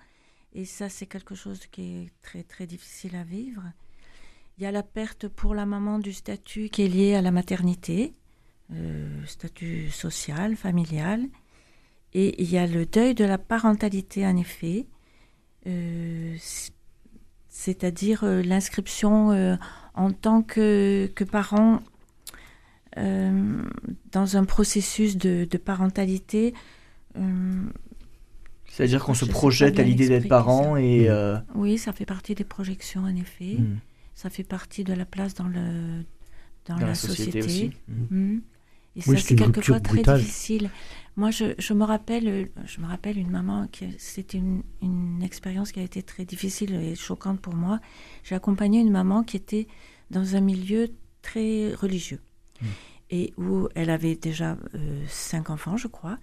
[0.52, 3.62] Et ça, c'est quelque chose qui est très, très difficile à vivre.
[4.60, 7.30] Il y a la perte pour la maman du statut qui est lié à la
[7.30, 8.12] maternité,
[8.74, 11.24] euh, statut social, familial.
[12.12, 14.84] Et il y a le deuil de la parentalité, en effet.
[15.66, 16.36] Euh,
[17.48, 19.30] c'est-à-dire euh, l'inscription
[19.94, 21.80] en tant que, que parent
[22.96, 26.52] dans un processus de, de parentalité.
[28.68, 31.08] C'est-à-dire qu'on se projette à l'idée d'être parent et...
[31.08, 31.44] Mm.
[31.54, 33.56] oui, ça fait partie des projections, en effet.
[33.58, 33.78] mm,
[34.20, 36.04] Ça fait partie de la place dans, le,
[36.66, 37.70] dans, dans la, la société, aussi.
[37.88, 38.16] Mm.
[38.34, 38.42] Mm.
[38.96, 40.18] Et Oui, ça, c'est quelquefois très brutale.
[40.20, 40.70] difficile.
[41.16, 45.72] Moi, je, je me rappelle, je me rappelle une maman qui, c'était une, une expérience
[45.72, 47.80] qui a été très difficile et choquante pour moi.
[48.24, 49.66] J'ai accompagné une maman qui était
[50.10, 50.88] dans un milieu
[51.22, 52.20] très religieux
[52.62, 52.66] Mm.
[53.10, 56.18] et où elle avait déjà euh, cinq enfants, je crois,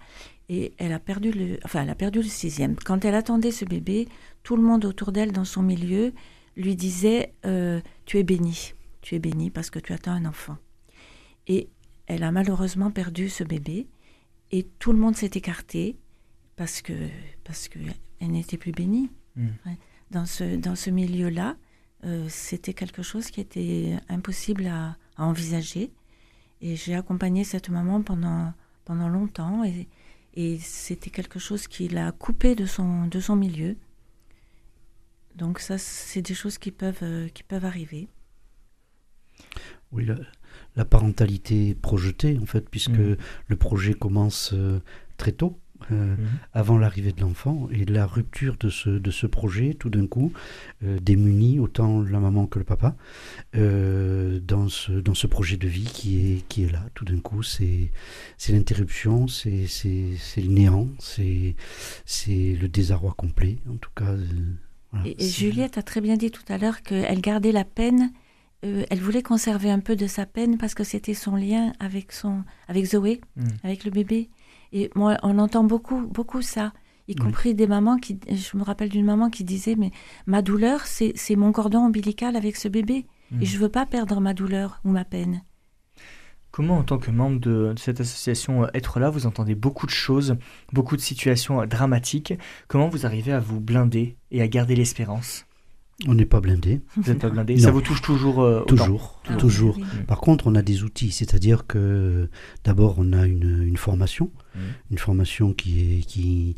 [0.48, 2.76] et elle a perdu le, enfin, elle a perdu le sixième.
[2.76, 4.06] Quand elle attendait ce bébé,
[4.44, 6.12] tout le monde autour d'elle dans son milieu
[6.58, 10.58] lui disait euh, Tu es bénie, tu es bénie parce que tu attends un enfant.
[11.46, 11.68] Et
[12.06, 13.86] elle a malheureusement perdu ce bébé
[14.50, 15.96] et tout le monde s'est écarté
[16.56, 16.92] parce que
[17.44, 17.78] parce que
[18.20, 19.10] elle n'était plus bénie.
[19.36, 19.46] Mm.
[19.66, 19.78] Ouais.
[20.10, 21.56] Dans ce dans ce milieu-là,
[22.04, 25.92] euh, c'était quelque chose qui était impossible à, à envisager.
[26.60, 28.52] Et j'ai accompagné cette maman pendant
[28.84, 29.88] pendant longtemps et
[30.34, 33.76] et c'était quelque chose qui l'a coupée de son de son milieu.
[35.38, 38.08] Donc ça, c'est des choses qui peuvent euh, qui peuvent arriver.
[39.92, 40.16] Oui, la,
[40.76, 43.16] la parentalité projetée, en fait, puisque Mhm.
[43.46, 44.80] le projet commence euh,
[45.16, 45.58] très tôt,
[45.92, 46.26] euh, Mhm.
[46.52, 50.32] avant l'arrivée de l'enfant, et la rupture de ce, de ce projet, tout d'un coup,
[50.82, 52.96] euh, démunit autant la maman que le papa
[53.56, 56.84] euh, dans, ce, dans ce projet de vie qui est, qui est là.
[56.94, 57.90] Tout d'un coup, c'est
[58.36, 61.54] c'est l'interruption, c'est c'est- c'est le néant, c'est
[62.04, 64.14] c'est le désarroi complet, en tout cas.
[64.92, 68.12] Voilà, Et, Juliette a très bien dit tout à l'heure qu'elle gardait la peine.
[68.64, 72.10] euh, elle voulait conserver un peu de sa peine parce que c'était son lien avec
[72.12, 73.46] son, avec Zoé, Mm.
[73.62, 74.30] avec le bébé.
[74.72, 76.72] Et moi, on entend beaucoup, beaucoup ça,
[77.06, 77.14] y Oui.
[77.24, 78.18] compris des mamans qui.
[78.28, 79.92] Je me rappelle d'une maman qui disait mais
[80.26, 83.06] ma douleur, c'est c'est mon cordon ombilical avec ce bébé,
[83.40, 85.42] et je veux pas perdre ma douleur ou ma peine.
[86.58, 89.86] Comment, en tant que membre de, de cette association euh, Être là, vous entendez beaucoup
[89.86, 90.34] de choses,
[90.72, 92.34] beaucoup de situations euh, dramatiques.
[92.66, 95.46] Comment vous arrivez à vous blinder et à garder l'espérance?
[96.08, 96.80] On n'est pas blindé.
[96.96, 97.54] Vous n'êtes pas blindé?
[97.54, 97.60] Non.
[97.62, 99.76] Ça vous touche toujours euh, Toujours, Ah toujours.
[99.78, 99.84] oui.
[100.08, 102.28] Par contre, on a des outils, c'est-à-dire que
[102.64, 104.32] d'abord, on a une, une formation,
[104.90, 106.56] Une formation qui est, qui,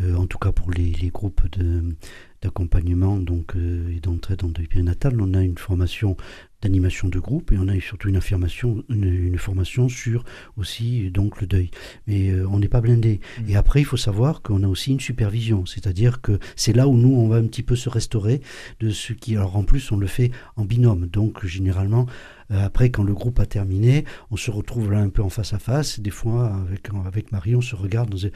[0.00, 1.96] euh, en tout cas pour les, les groupes de-
[2.42, 6.16] d'accompagnement donc euh, et d'entraide en deuil périnatal, on a une formation
[6.62, 10.24] d'animation de groupe et on a surtout une affirmation, une, une formation sur
[10.56, 11.70] aussi donc le deuil.
[12.06, 13.20] Mais euh, on n'est pas blindé.
[13.40, 13.50] Mhm.
[13.50, 16.96] Et après, il faut savoir qu'on a aussi une supervision, c'est-à-dire que c'est là où
[16.96, 18.40] nous on va un petit peu se restaurer
[18.80, 21.06] de ce qui, alors en plus, on le fait en binôme.
[21.06, 22.06] Donc généralement,
[22.50, 25.58] après, quand le groupe a terminé, on se retrouve là un peu en face à
[25.58, 26.00] face.
[26.00, 28.28] Des fois, avec, avec Marie, on se regarde, on se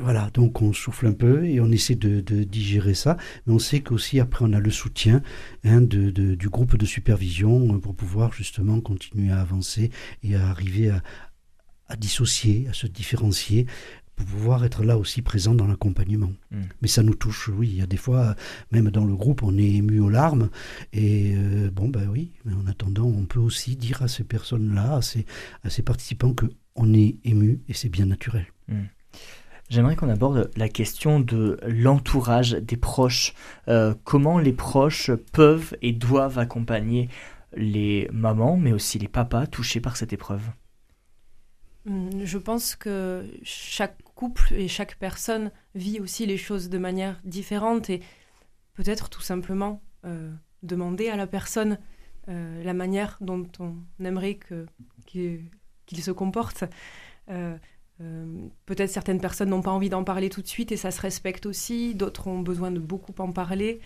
[0.00, 3.16] voilà, donc on souffle un peu et on essaie de, digérer ça.
[3.46, 5.22] Mais on sait qu'aussi, après, on a le soutien
[5.64, 9.90] hein, du groupe de supervision euh, pour pouvoir justement continuer à avancer
[10.22, 10.90] et à arriver
[11.88, 13.66] à dissocier, à se différencier
[14.20, 16.32] pour pouvoir être là aussi présent dans l'accompagnement.
[16.50, 16.60] Mm.
[16.82, 17.68] Mais ça nous touche, oui.
[17.68, 18.34] Il y a des fois,
[18.70, 20.50] même dans le groupe, on est ému aux larmes.
[20.92, 24.96] Et euh, bon, ben oui, mais en attendant, on peut aussi dire à ces personnes-là,
[24.96, 25.24] à ces,
[25.64, 26.46] à ces participants, que
[26.76, 28.46] on est ému et c'est bien naturel.
[29.68, 33.34] J'aimerais qu'on aborde la question de l'entourage des proches.
[33.68, 37.08] Euh, comment les proches peuvent et doivent accompagner
[37.56, 40.42] les mamans, mais aussi les papas touchés par cette épreuve?
[41.88, 47.16] Hum, Je pense que chaque couple et chaque personne vit aussi les choses de manière
[47.24, 48.00] différente et
[48.74, 50.30] peut-être tout simplement euh,
[50.62, 51.78] demander à la personne
[52.28, 53.72] euh, la manière dont on
[54.04, 54.66] aimerait que-
[55.06, 56.64] qu'il se comporte.
[57.30, 57.56] Euh,
[58.66, 61.44] peut-être certaines personnes n'ont pas envie d'en parler tout de suite et ça se respecte
[61.46, 63.80] aussi, d'autres ont besoin de beaucoup en parler.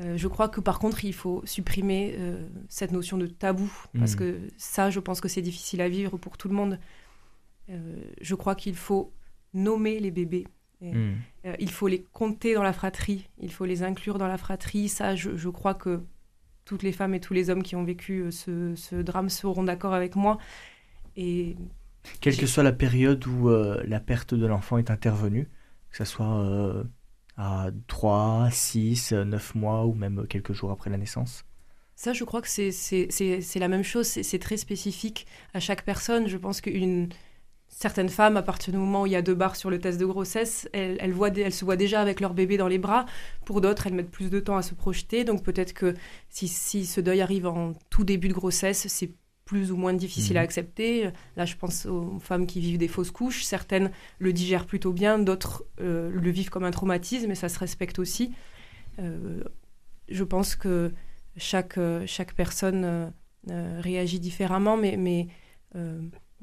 [0.00, 4.12] Euh, je crois que par contre, il faut supprimer euh, cette notion de tabou, parce
[4.14, 4.18] Mhm.
[4.18, 6.78] que ça, je pense que c'est difficile à vivre pour tout le monde.
[7.70, 9.12] Euh, je crois qu'il faut
[9.54, 10.46] nommer les bébés.
[10.82, 11.14] Et, Hmm.
[11.46, 14.88] euh, il faut les compter dans la fratrie, il faut les inclure dans la fratrie.
[14.88, 16.02] Ça, je, je crois que
[16.64, 19.62] toutes les femmes et tous les hommes qui ont vécu euh, ce, ce drame seront
[19.64, 20.38] d'accord avec moi.
[21.16, 21.56] Et
[22.20, 25.48] Quelle que soit la période où euh, la perte de l'enfant est intervenue,
[25.90, 26.84] que ce soit euh,
[27.36, 31.44] à 3, 6, 9 mois ou même quelques jours après la naissance.
[31.96, 36.26] ça, je crois que c'est- la même chose, c'est très spécifique à chaque personne.
[36.28, 37.08] Je pense qu'une
[37.76, 39.98] certaine femme, à partir du moment où il y a deux barres sur le test
[39.98, 43.04] de grossesse, elles, elles voient, elles se voient déjà avec leur bébé dans les bras.
[43.44, 45.24] Pour d'autres, elles mettent plus de temps à se projeter.
[45.24, 45.94] Donc peut-être que
[46.28, 49.10] si, si ce deuil arrive en tout début de grossesse, c'est
[49.44, 50.44] plus ou moins difficile à Mhm.
[50.44, 51.10] accepter.
[51.36, 53.42] Là, je pense aux femmes qui vivent des fausses couches.
[53.42, 57.58] Certaines le digèrent plutôt bien, d'autres euh, le vivent comme un traumatisme, et ça se
[57.58, 58.32] respecte aussi.
[59.00, 59.42] Euh,
[60.08, 60.92] je pense que
[61.36, 63.12] chaque, euh, chaque personne
[63.50, 65.26] euh, réagit différemment, mais, mais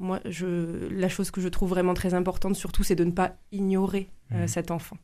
[0.01, 3.35] moi, je, la chose que je trouve vraiment très importante, surtout, c'est de ne pas
[3.51, 4.47] ignorer euh, Mhm.
[4.47, 4.97] cet enfant.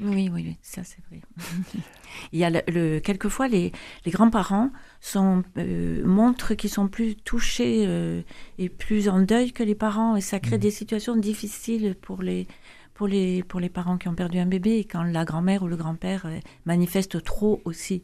[0.00, 1.20] Oui, oui, oui, ça c'est vrai.
[2.32, 3.72] Il y a le, le- quelquefois les,
[4.04, 4.70] les grands-parents
[5.00, 8.22] sont euh, montrent qu'ils sont plus touchés euh,
[8.58, 10.62] et plus en deuil que les parents et ça crée Mhm.
[10.62, 12.48] des situations difficiles pour les
[12.94, 15.68] pour les pour les parents qui ont perdu un bébé et quand la grand-mère ou
[15.68, 16.26] le grand-père
[16.66, 18.02] manifeste trop aussi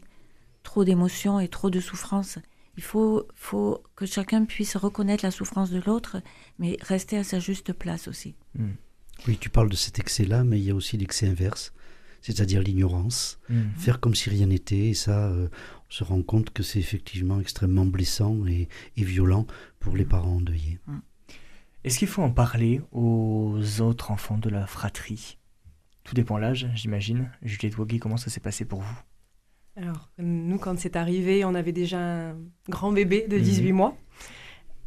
[0.62, 2.38] trop d'émotions et trop de souffrance.
[2.78, 6.22] Il faut faut que chacun puisse reconnaître la souffrance de l'autre
[6.60, 8.36] mais rester à sa juste place aussi.
[9.26, 11.72] Oui, tu parles de cet excès-là, mais il y a aussi l'excès inverse,
[12.22, 13.40] c'est-à-dire l'ignorance.
[13.48, 13.70] Hmm.
[13.76, 15.48] faire comme si rien n'était, et ça, euh,
[15.88, 19.48] on se rend compte que c'est effectivement extrêmement blessant et, et violent
[19.80, 20.78] pour les parents endeuillés.
[21.82, 25.38] Est-ce qu'il faut en parler aux autres enfants de la fratrie?
[26.04, 27.30] Tout dépend l'âge, j'imagine.
[27.42, 28.98] Juliette Woggy, comment ça s'est passé pour vous?
[29.80, 32.00] Alors, nous, quand c'est arrivé, on avait déjà
[32.30, 32.36] un
[32.68, 33.42] grand bébé de Mhm.
[33.42, 33.96] 18 mois.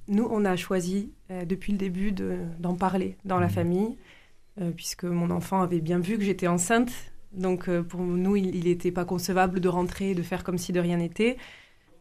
[0.08, 3.54] Nous, on a choisi euh, depuis le début de- d'en parler dans la Mhm.
[3.54, 3.98] famille,
[4.60, 6.92] euh, puisque mon enfant avait bien vu que j'étais enceinte.
[7.32, 10.74] Donc, euh, pour nous, il n'était pas concevable de rentrer et de faire comme si
[10.74, 11.38] de rien n'était.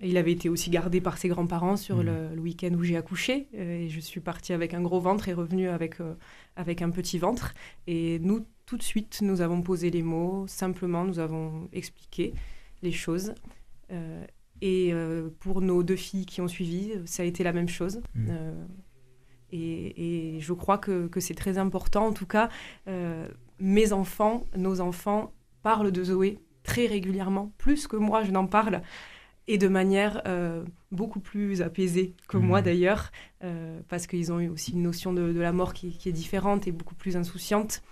[0.03, 2.07] Il avait été aussi gardé par ses grands-parents sur Mhm.
[2.07, 3.47] le, le week-end où j'ai accouché.
[3.53, 5.99] et je suis partie avec un gros ventre et revenue avec,
[6.57, 7.55] avec un petit ventre.
[7.87, 10.47] Et nous, tout de suite, nous avons posé les mots.
[10.49, 12.33] Simplement, nous avons expliqué
[12.83, 13.35] les choses.
[13.93, 14.25] Euh,
[14.63, 18.01] et euh, pour nos deux filles qui ont suivi, ça a été la même chose.
[18.15, 18.27] Mhm.
[18.31, 18.65] Euh,
[19.53, 22.07] et, et je crois que, que c'est très important.
[22.07, 22.49] En tout cas,
[22.89, 23.27] euh,
[23.59, 28.83] mes enfants, nos enfants parlent de Zoé très régulièrement, plus que moi je n'en parle,
[29.49, 32.47] et de manière euh, beaucoup plus apaisée que Mhm.
[32.47, 33.11] moi d'ailleurs,
[33.43, 36.13] euh, parce qu'ils ont eu aussi une notion de, de la mort qui, qui est
[36.13, 37.83] différente et beaucoup plus insouciante.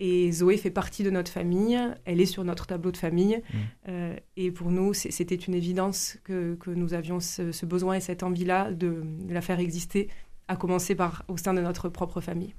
[0.00, 3.36] Et Zoé fait partie de notre famille, elle est sur notre tableau de famille.
[3.36, 3.60] Mhm.
[3.88, 8.00] Euh, et pour nous, c'était une évidence que, que nous avions ce, ce besoin et
[8.00, 10.08] cette envie-là de, de la faire exister,
[10.46, 12.54] à commencer par au sein de notre propre famille.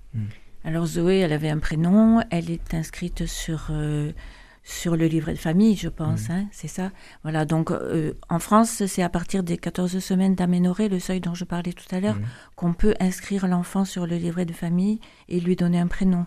[0.63, 4.11] Alors Zoé, elle avait un prénom, elle est inscrite sur, euh,
[4.63, 6.91] sur le livret de famille, je pense, hein, c'est ça?
[7.23, 11.33] Voilà, donc euh, en France, c'est à partir des 14 semaines d'aménorrhée, le seuil dont
[11.33, 12.17] je parlais tout à l'heure,
[12.55, 16.25] qu'on peut inscrire l'enfant sur le livret de famille et lui donner un prénom.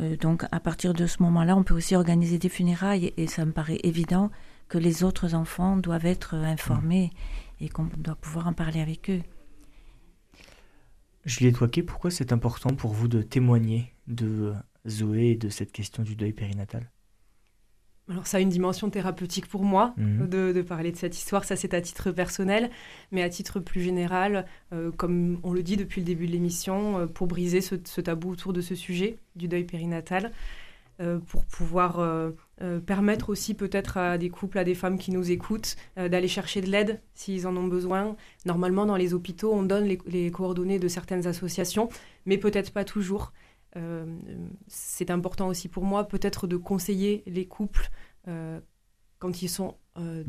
[0.00, 3.44] Euh, donc à partir de ce moment-là, on peut aussi organiser des funérailles et, ça
[3.44, 4.30] me paraît évident
[4.68, 7.10] que les autres enfants doivent être euh, informés
[7.60, 9.22] et qu'on doit pouvoir en parler avec eux.
[11.24, 14.54] Juliette Waquet, pourquoi c'est important pour vous de témoigner de
[14.86, 16.88] Zoé et de cette question du deuil périnatal?
[18.08, 20.28] Alors ça a une dimension thérapeutique pour moi Mhm.
[20.28, 22.70] de, de parler de cette histoire, ça c'est à titre personnel,
[23.10, 27.00] mais à titre plus général, euh, comme on le dit depuis le début de l'émission,
[27.00, 30.30] euh, pour briser ce, ce tabou autour de ce sujet du deuil périnatal,
[31.00, 32.00] euh, pour pouvoir
[32.86, 36.70] permettre aussi peut-être à des couples, à des femmes qui nous écoutent, d'aller chercher de
[36.70, 38.16] l'aide s'ils en ont besoin.
[38.46, 41.90] Normalement dans les hôpitaux, on donne les, les coordonnées de certaines associations,
[42.24, 43.32] mais peut-être pas toujours.
[43.76, 44.06] Euh,
[44.68, 47.90] c'est important aussi pour moi peut-être de conseiller les couples
[48.28, 48.58] euh,
[49.18, 50.24] quand ils sont euh,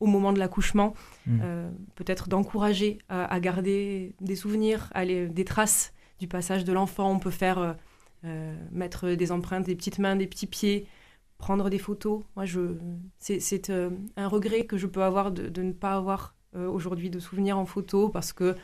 [0.00, 0.94] au moment de l'accouchement,
[1.28, 6.72] euh, peut-être d'encourager à, à garder des souvenirs, à les- des traces du passage de
[6.72, 7.10] l'enfant.
[7.10, 7.76] On peut faire
[8.24, 10.86] euh, mettre des empreintes, des petites mains, des petits pieds,
[11.38, 12.22] prendre des photos.
[12.36, 12.60] Moi, je,
[13.18, 17.18] c'est, euh, un regret que je peux avoir de, de ne pas avoir aujourd'hui de
[17.18, 18.54] souvenirs en photo parce que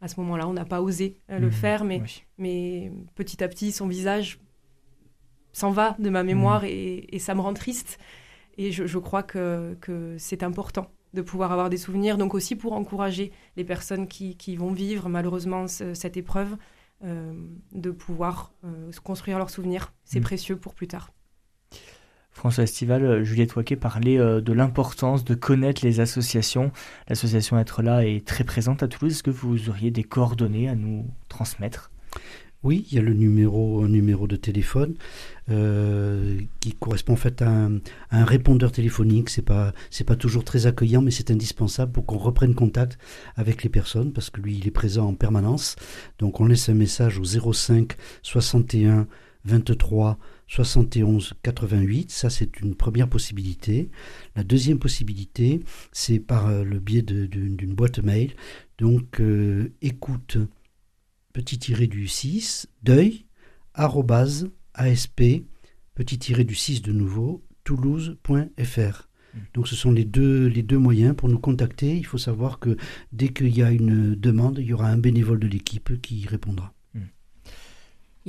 [0.00, 1.52] à ce moment-là, on n'a pas osé euh, le Mhm.
[1.52, 2.24] faire, mais Oui.
[2.38, 4.38] mais petit à petit, son visage
[5.52, 7.98] s'en va de ma mémoire et, et ça me rend triste.
[8.58, 12.54] Et je, je crois que, que c'est important de pouvoir avoir des souvenirs, donc aussi
[12.56, 16.56] pour encourager les personnes qui, qui vont vivre malheureusement ce- cette épreuve,
[17.04, 17.32] euh,
[17.72, 19.92] de pouvoir euh, construire leurs souvenirs.
[20.04, 20.24] C'est Mm.
[20.24, 21.10] précieux pour plus tard.
[22.32, 26.72] François Estival, euh, Juliette Waquet parlait euh, de l'importance de connaître les associations.
[27.08, 29.12] L'association Être là est très présente à Toulouse.
[29.12, 31.90] Est-ce que vous auriez des coordonnées à nous transmettre?
[32.62, 34.94] Oui, il y a le numéro, un numéro de téléphone
[35.48, 39.30] euh, qui correspond en fait à un, répondeur téléphonique.
[39.30, 39.72] C'est pas,
[40.06, 42.98] pas toujours très accueillant, mais c'est indispensable pour qu'on reprenne contact
[43.36, 45.76] avec les personnes parce que lui, il est présent en permanence.
[46.18, 49.06] Donc, on laisse un message au 05 61
[49.44, 52.10] 23 71 88.
[52.10, 53.90] Ça, c'est une première possibilité.
[54.36, 55.60] La deuxième possibilité,
[55.92, 58.34] c'est par euh, le biais d'une d'une boîte mail.
[58.78, 60.38] Donc, euh, écoute
[61.32, 63.26] petit tiré du 6, deuil,
[63.74, 65.22] arrobase, asp,
[65.94, 69.08] petit tiré du 6 de nouveau, toulouse.fr.
[69.54, 71.96] Donc ce sont les deux, les deux moyens pour nous contacter.
[71.96, 72.76] Il faut savoir que
[73.12, 76.26] dès qu'il y a une demande, il y aura un bénévole de l'équipe qui y
[76.26, 76.74] répondra.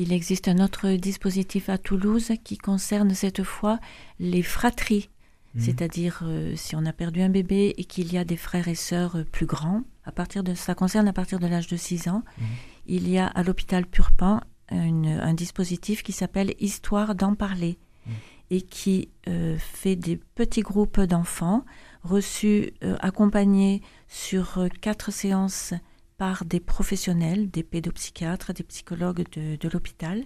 [0.01, 3.79] Il existe un autre dispositif à Toulouse qui concerne cette fois
[4.19, 5.09] les fratries.
[5.53, 5.61] Mhm.
[5.61, 8.73] C'est-à-dire euh, si on a perdu un bébé et qu'il y a des frères et
[8.75, 12.07] sœurs euh, plus grands, à partir de, ça concerne à partir de l'âge de 6
[12.07, 12.45] ans, Mhm.
[12.87, 14.41] il y a à l'hôpital Purpan
[14.71, 17.77] une- un dispositif qui s'appelle Histoire d'en parler
[18.07, 18.13] Mhm.
[18.49, 21.63] et qui euh, fait des petits groupes d'enfants
[22.03, 22.71] reçus,
[23.01, 25.75] accompagnés sur quatre séances
[26.21, 30.23] par des professionnels, des pédopsychiatres, des psychologues de, l'hôpital,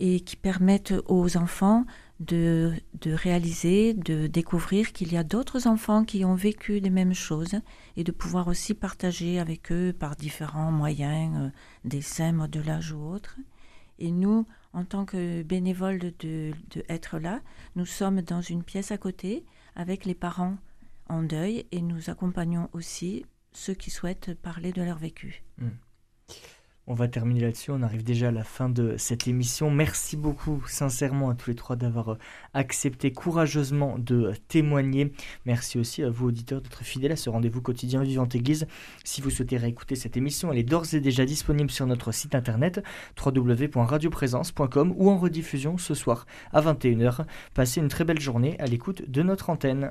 [0.00, 1.84] et qui permettent aux enfants
[2.18, 7.14] de, de réaliser, de découvrir qu'il y a d'autres enfants qui ont vécu les mêmes
[7.14, 7.60] choses
[7.96, 11.50] et de pouvoir aussi partager avec eux par différents moyens, euh,
[11.84, 13.36] dessins, modelage ou autres.
[14.00, 17.42] Et nous, en tant que bénévoles de, de être là,
[17.76, 19.44] nous sommes dans une pièce à côté
[19.76, 20.56] avec les parents
[21.08, 23.24] en deuil et nous accompagnons aussi
[23.56, 25.42] ceux qui souhaitent parler de leur vécu.
[26.88, 27.72] On va terminer là-dessus.
[27.72, 29.72] On arrive déjà à la fin de cette émission.
[29.72, 32.18] Merci beaucoup, sincèrement, à tous les trois d'avoir euh,
[32.54, 35.12] accepté courageusement de témoigner.
[35.46, 38.68] Merci aussi à vous, auditeurs, d'être fidèles à ce rendez-vous quotidien Vivante Église.
[39.02, 42.36] Si vous souhaitez réécouter cette émission, elle est d'ores et déjà disponible sur notre site
[42.36, 42.84] internet
[43.20, 47.24] www.radioprésence.com ou en rediffusion ce soir à 21h.
[47.52, 49.90] Passez une très belle journée à l'écoute de notre antenne.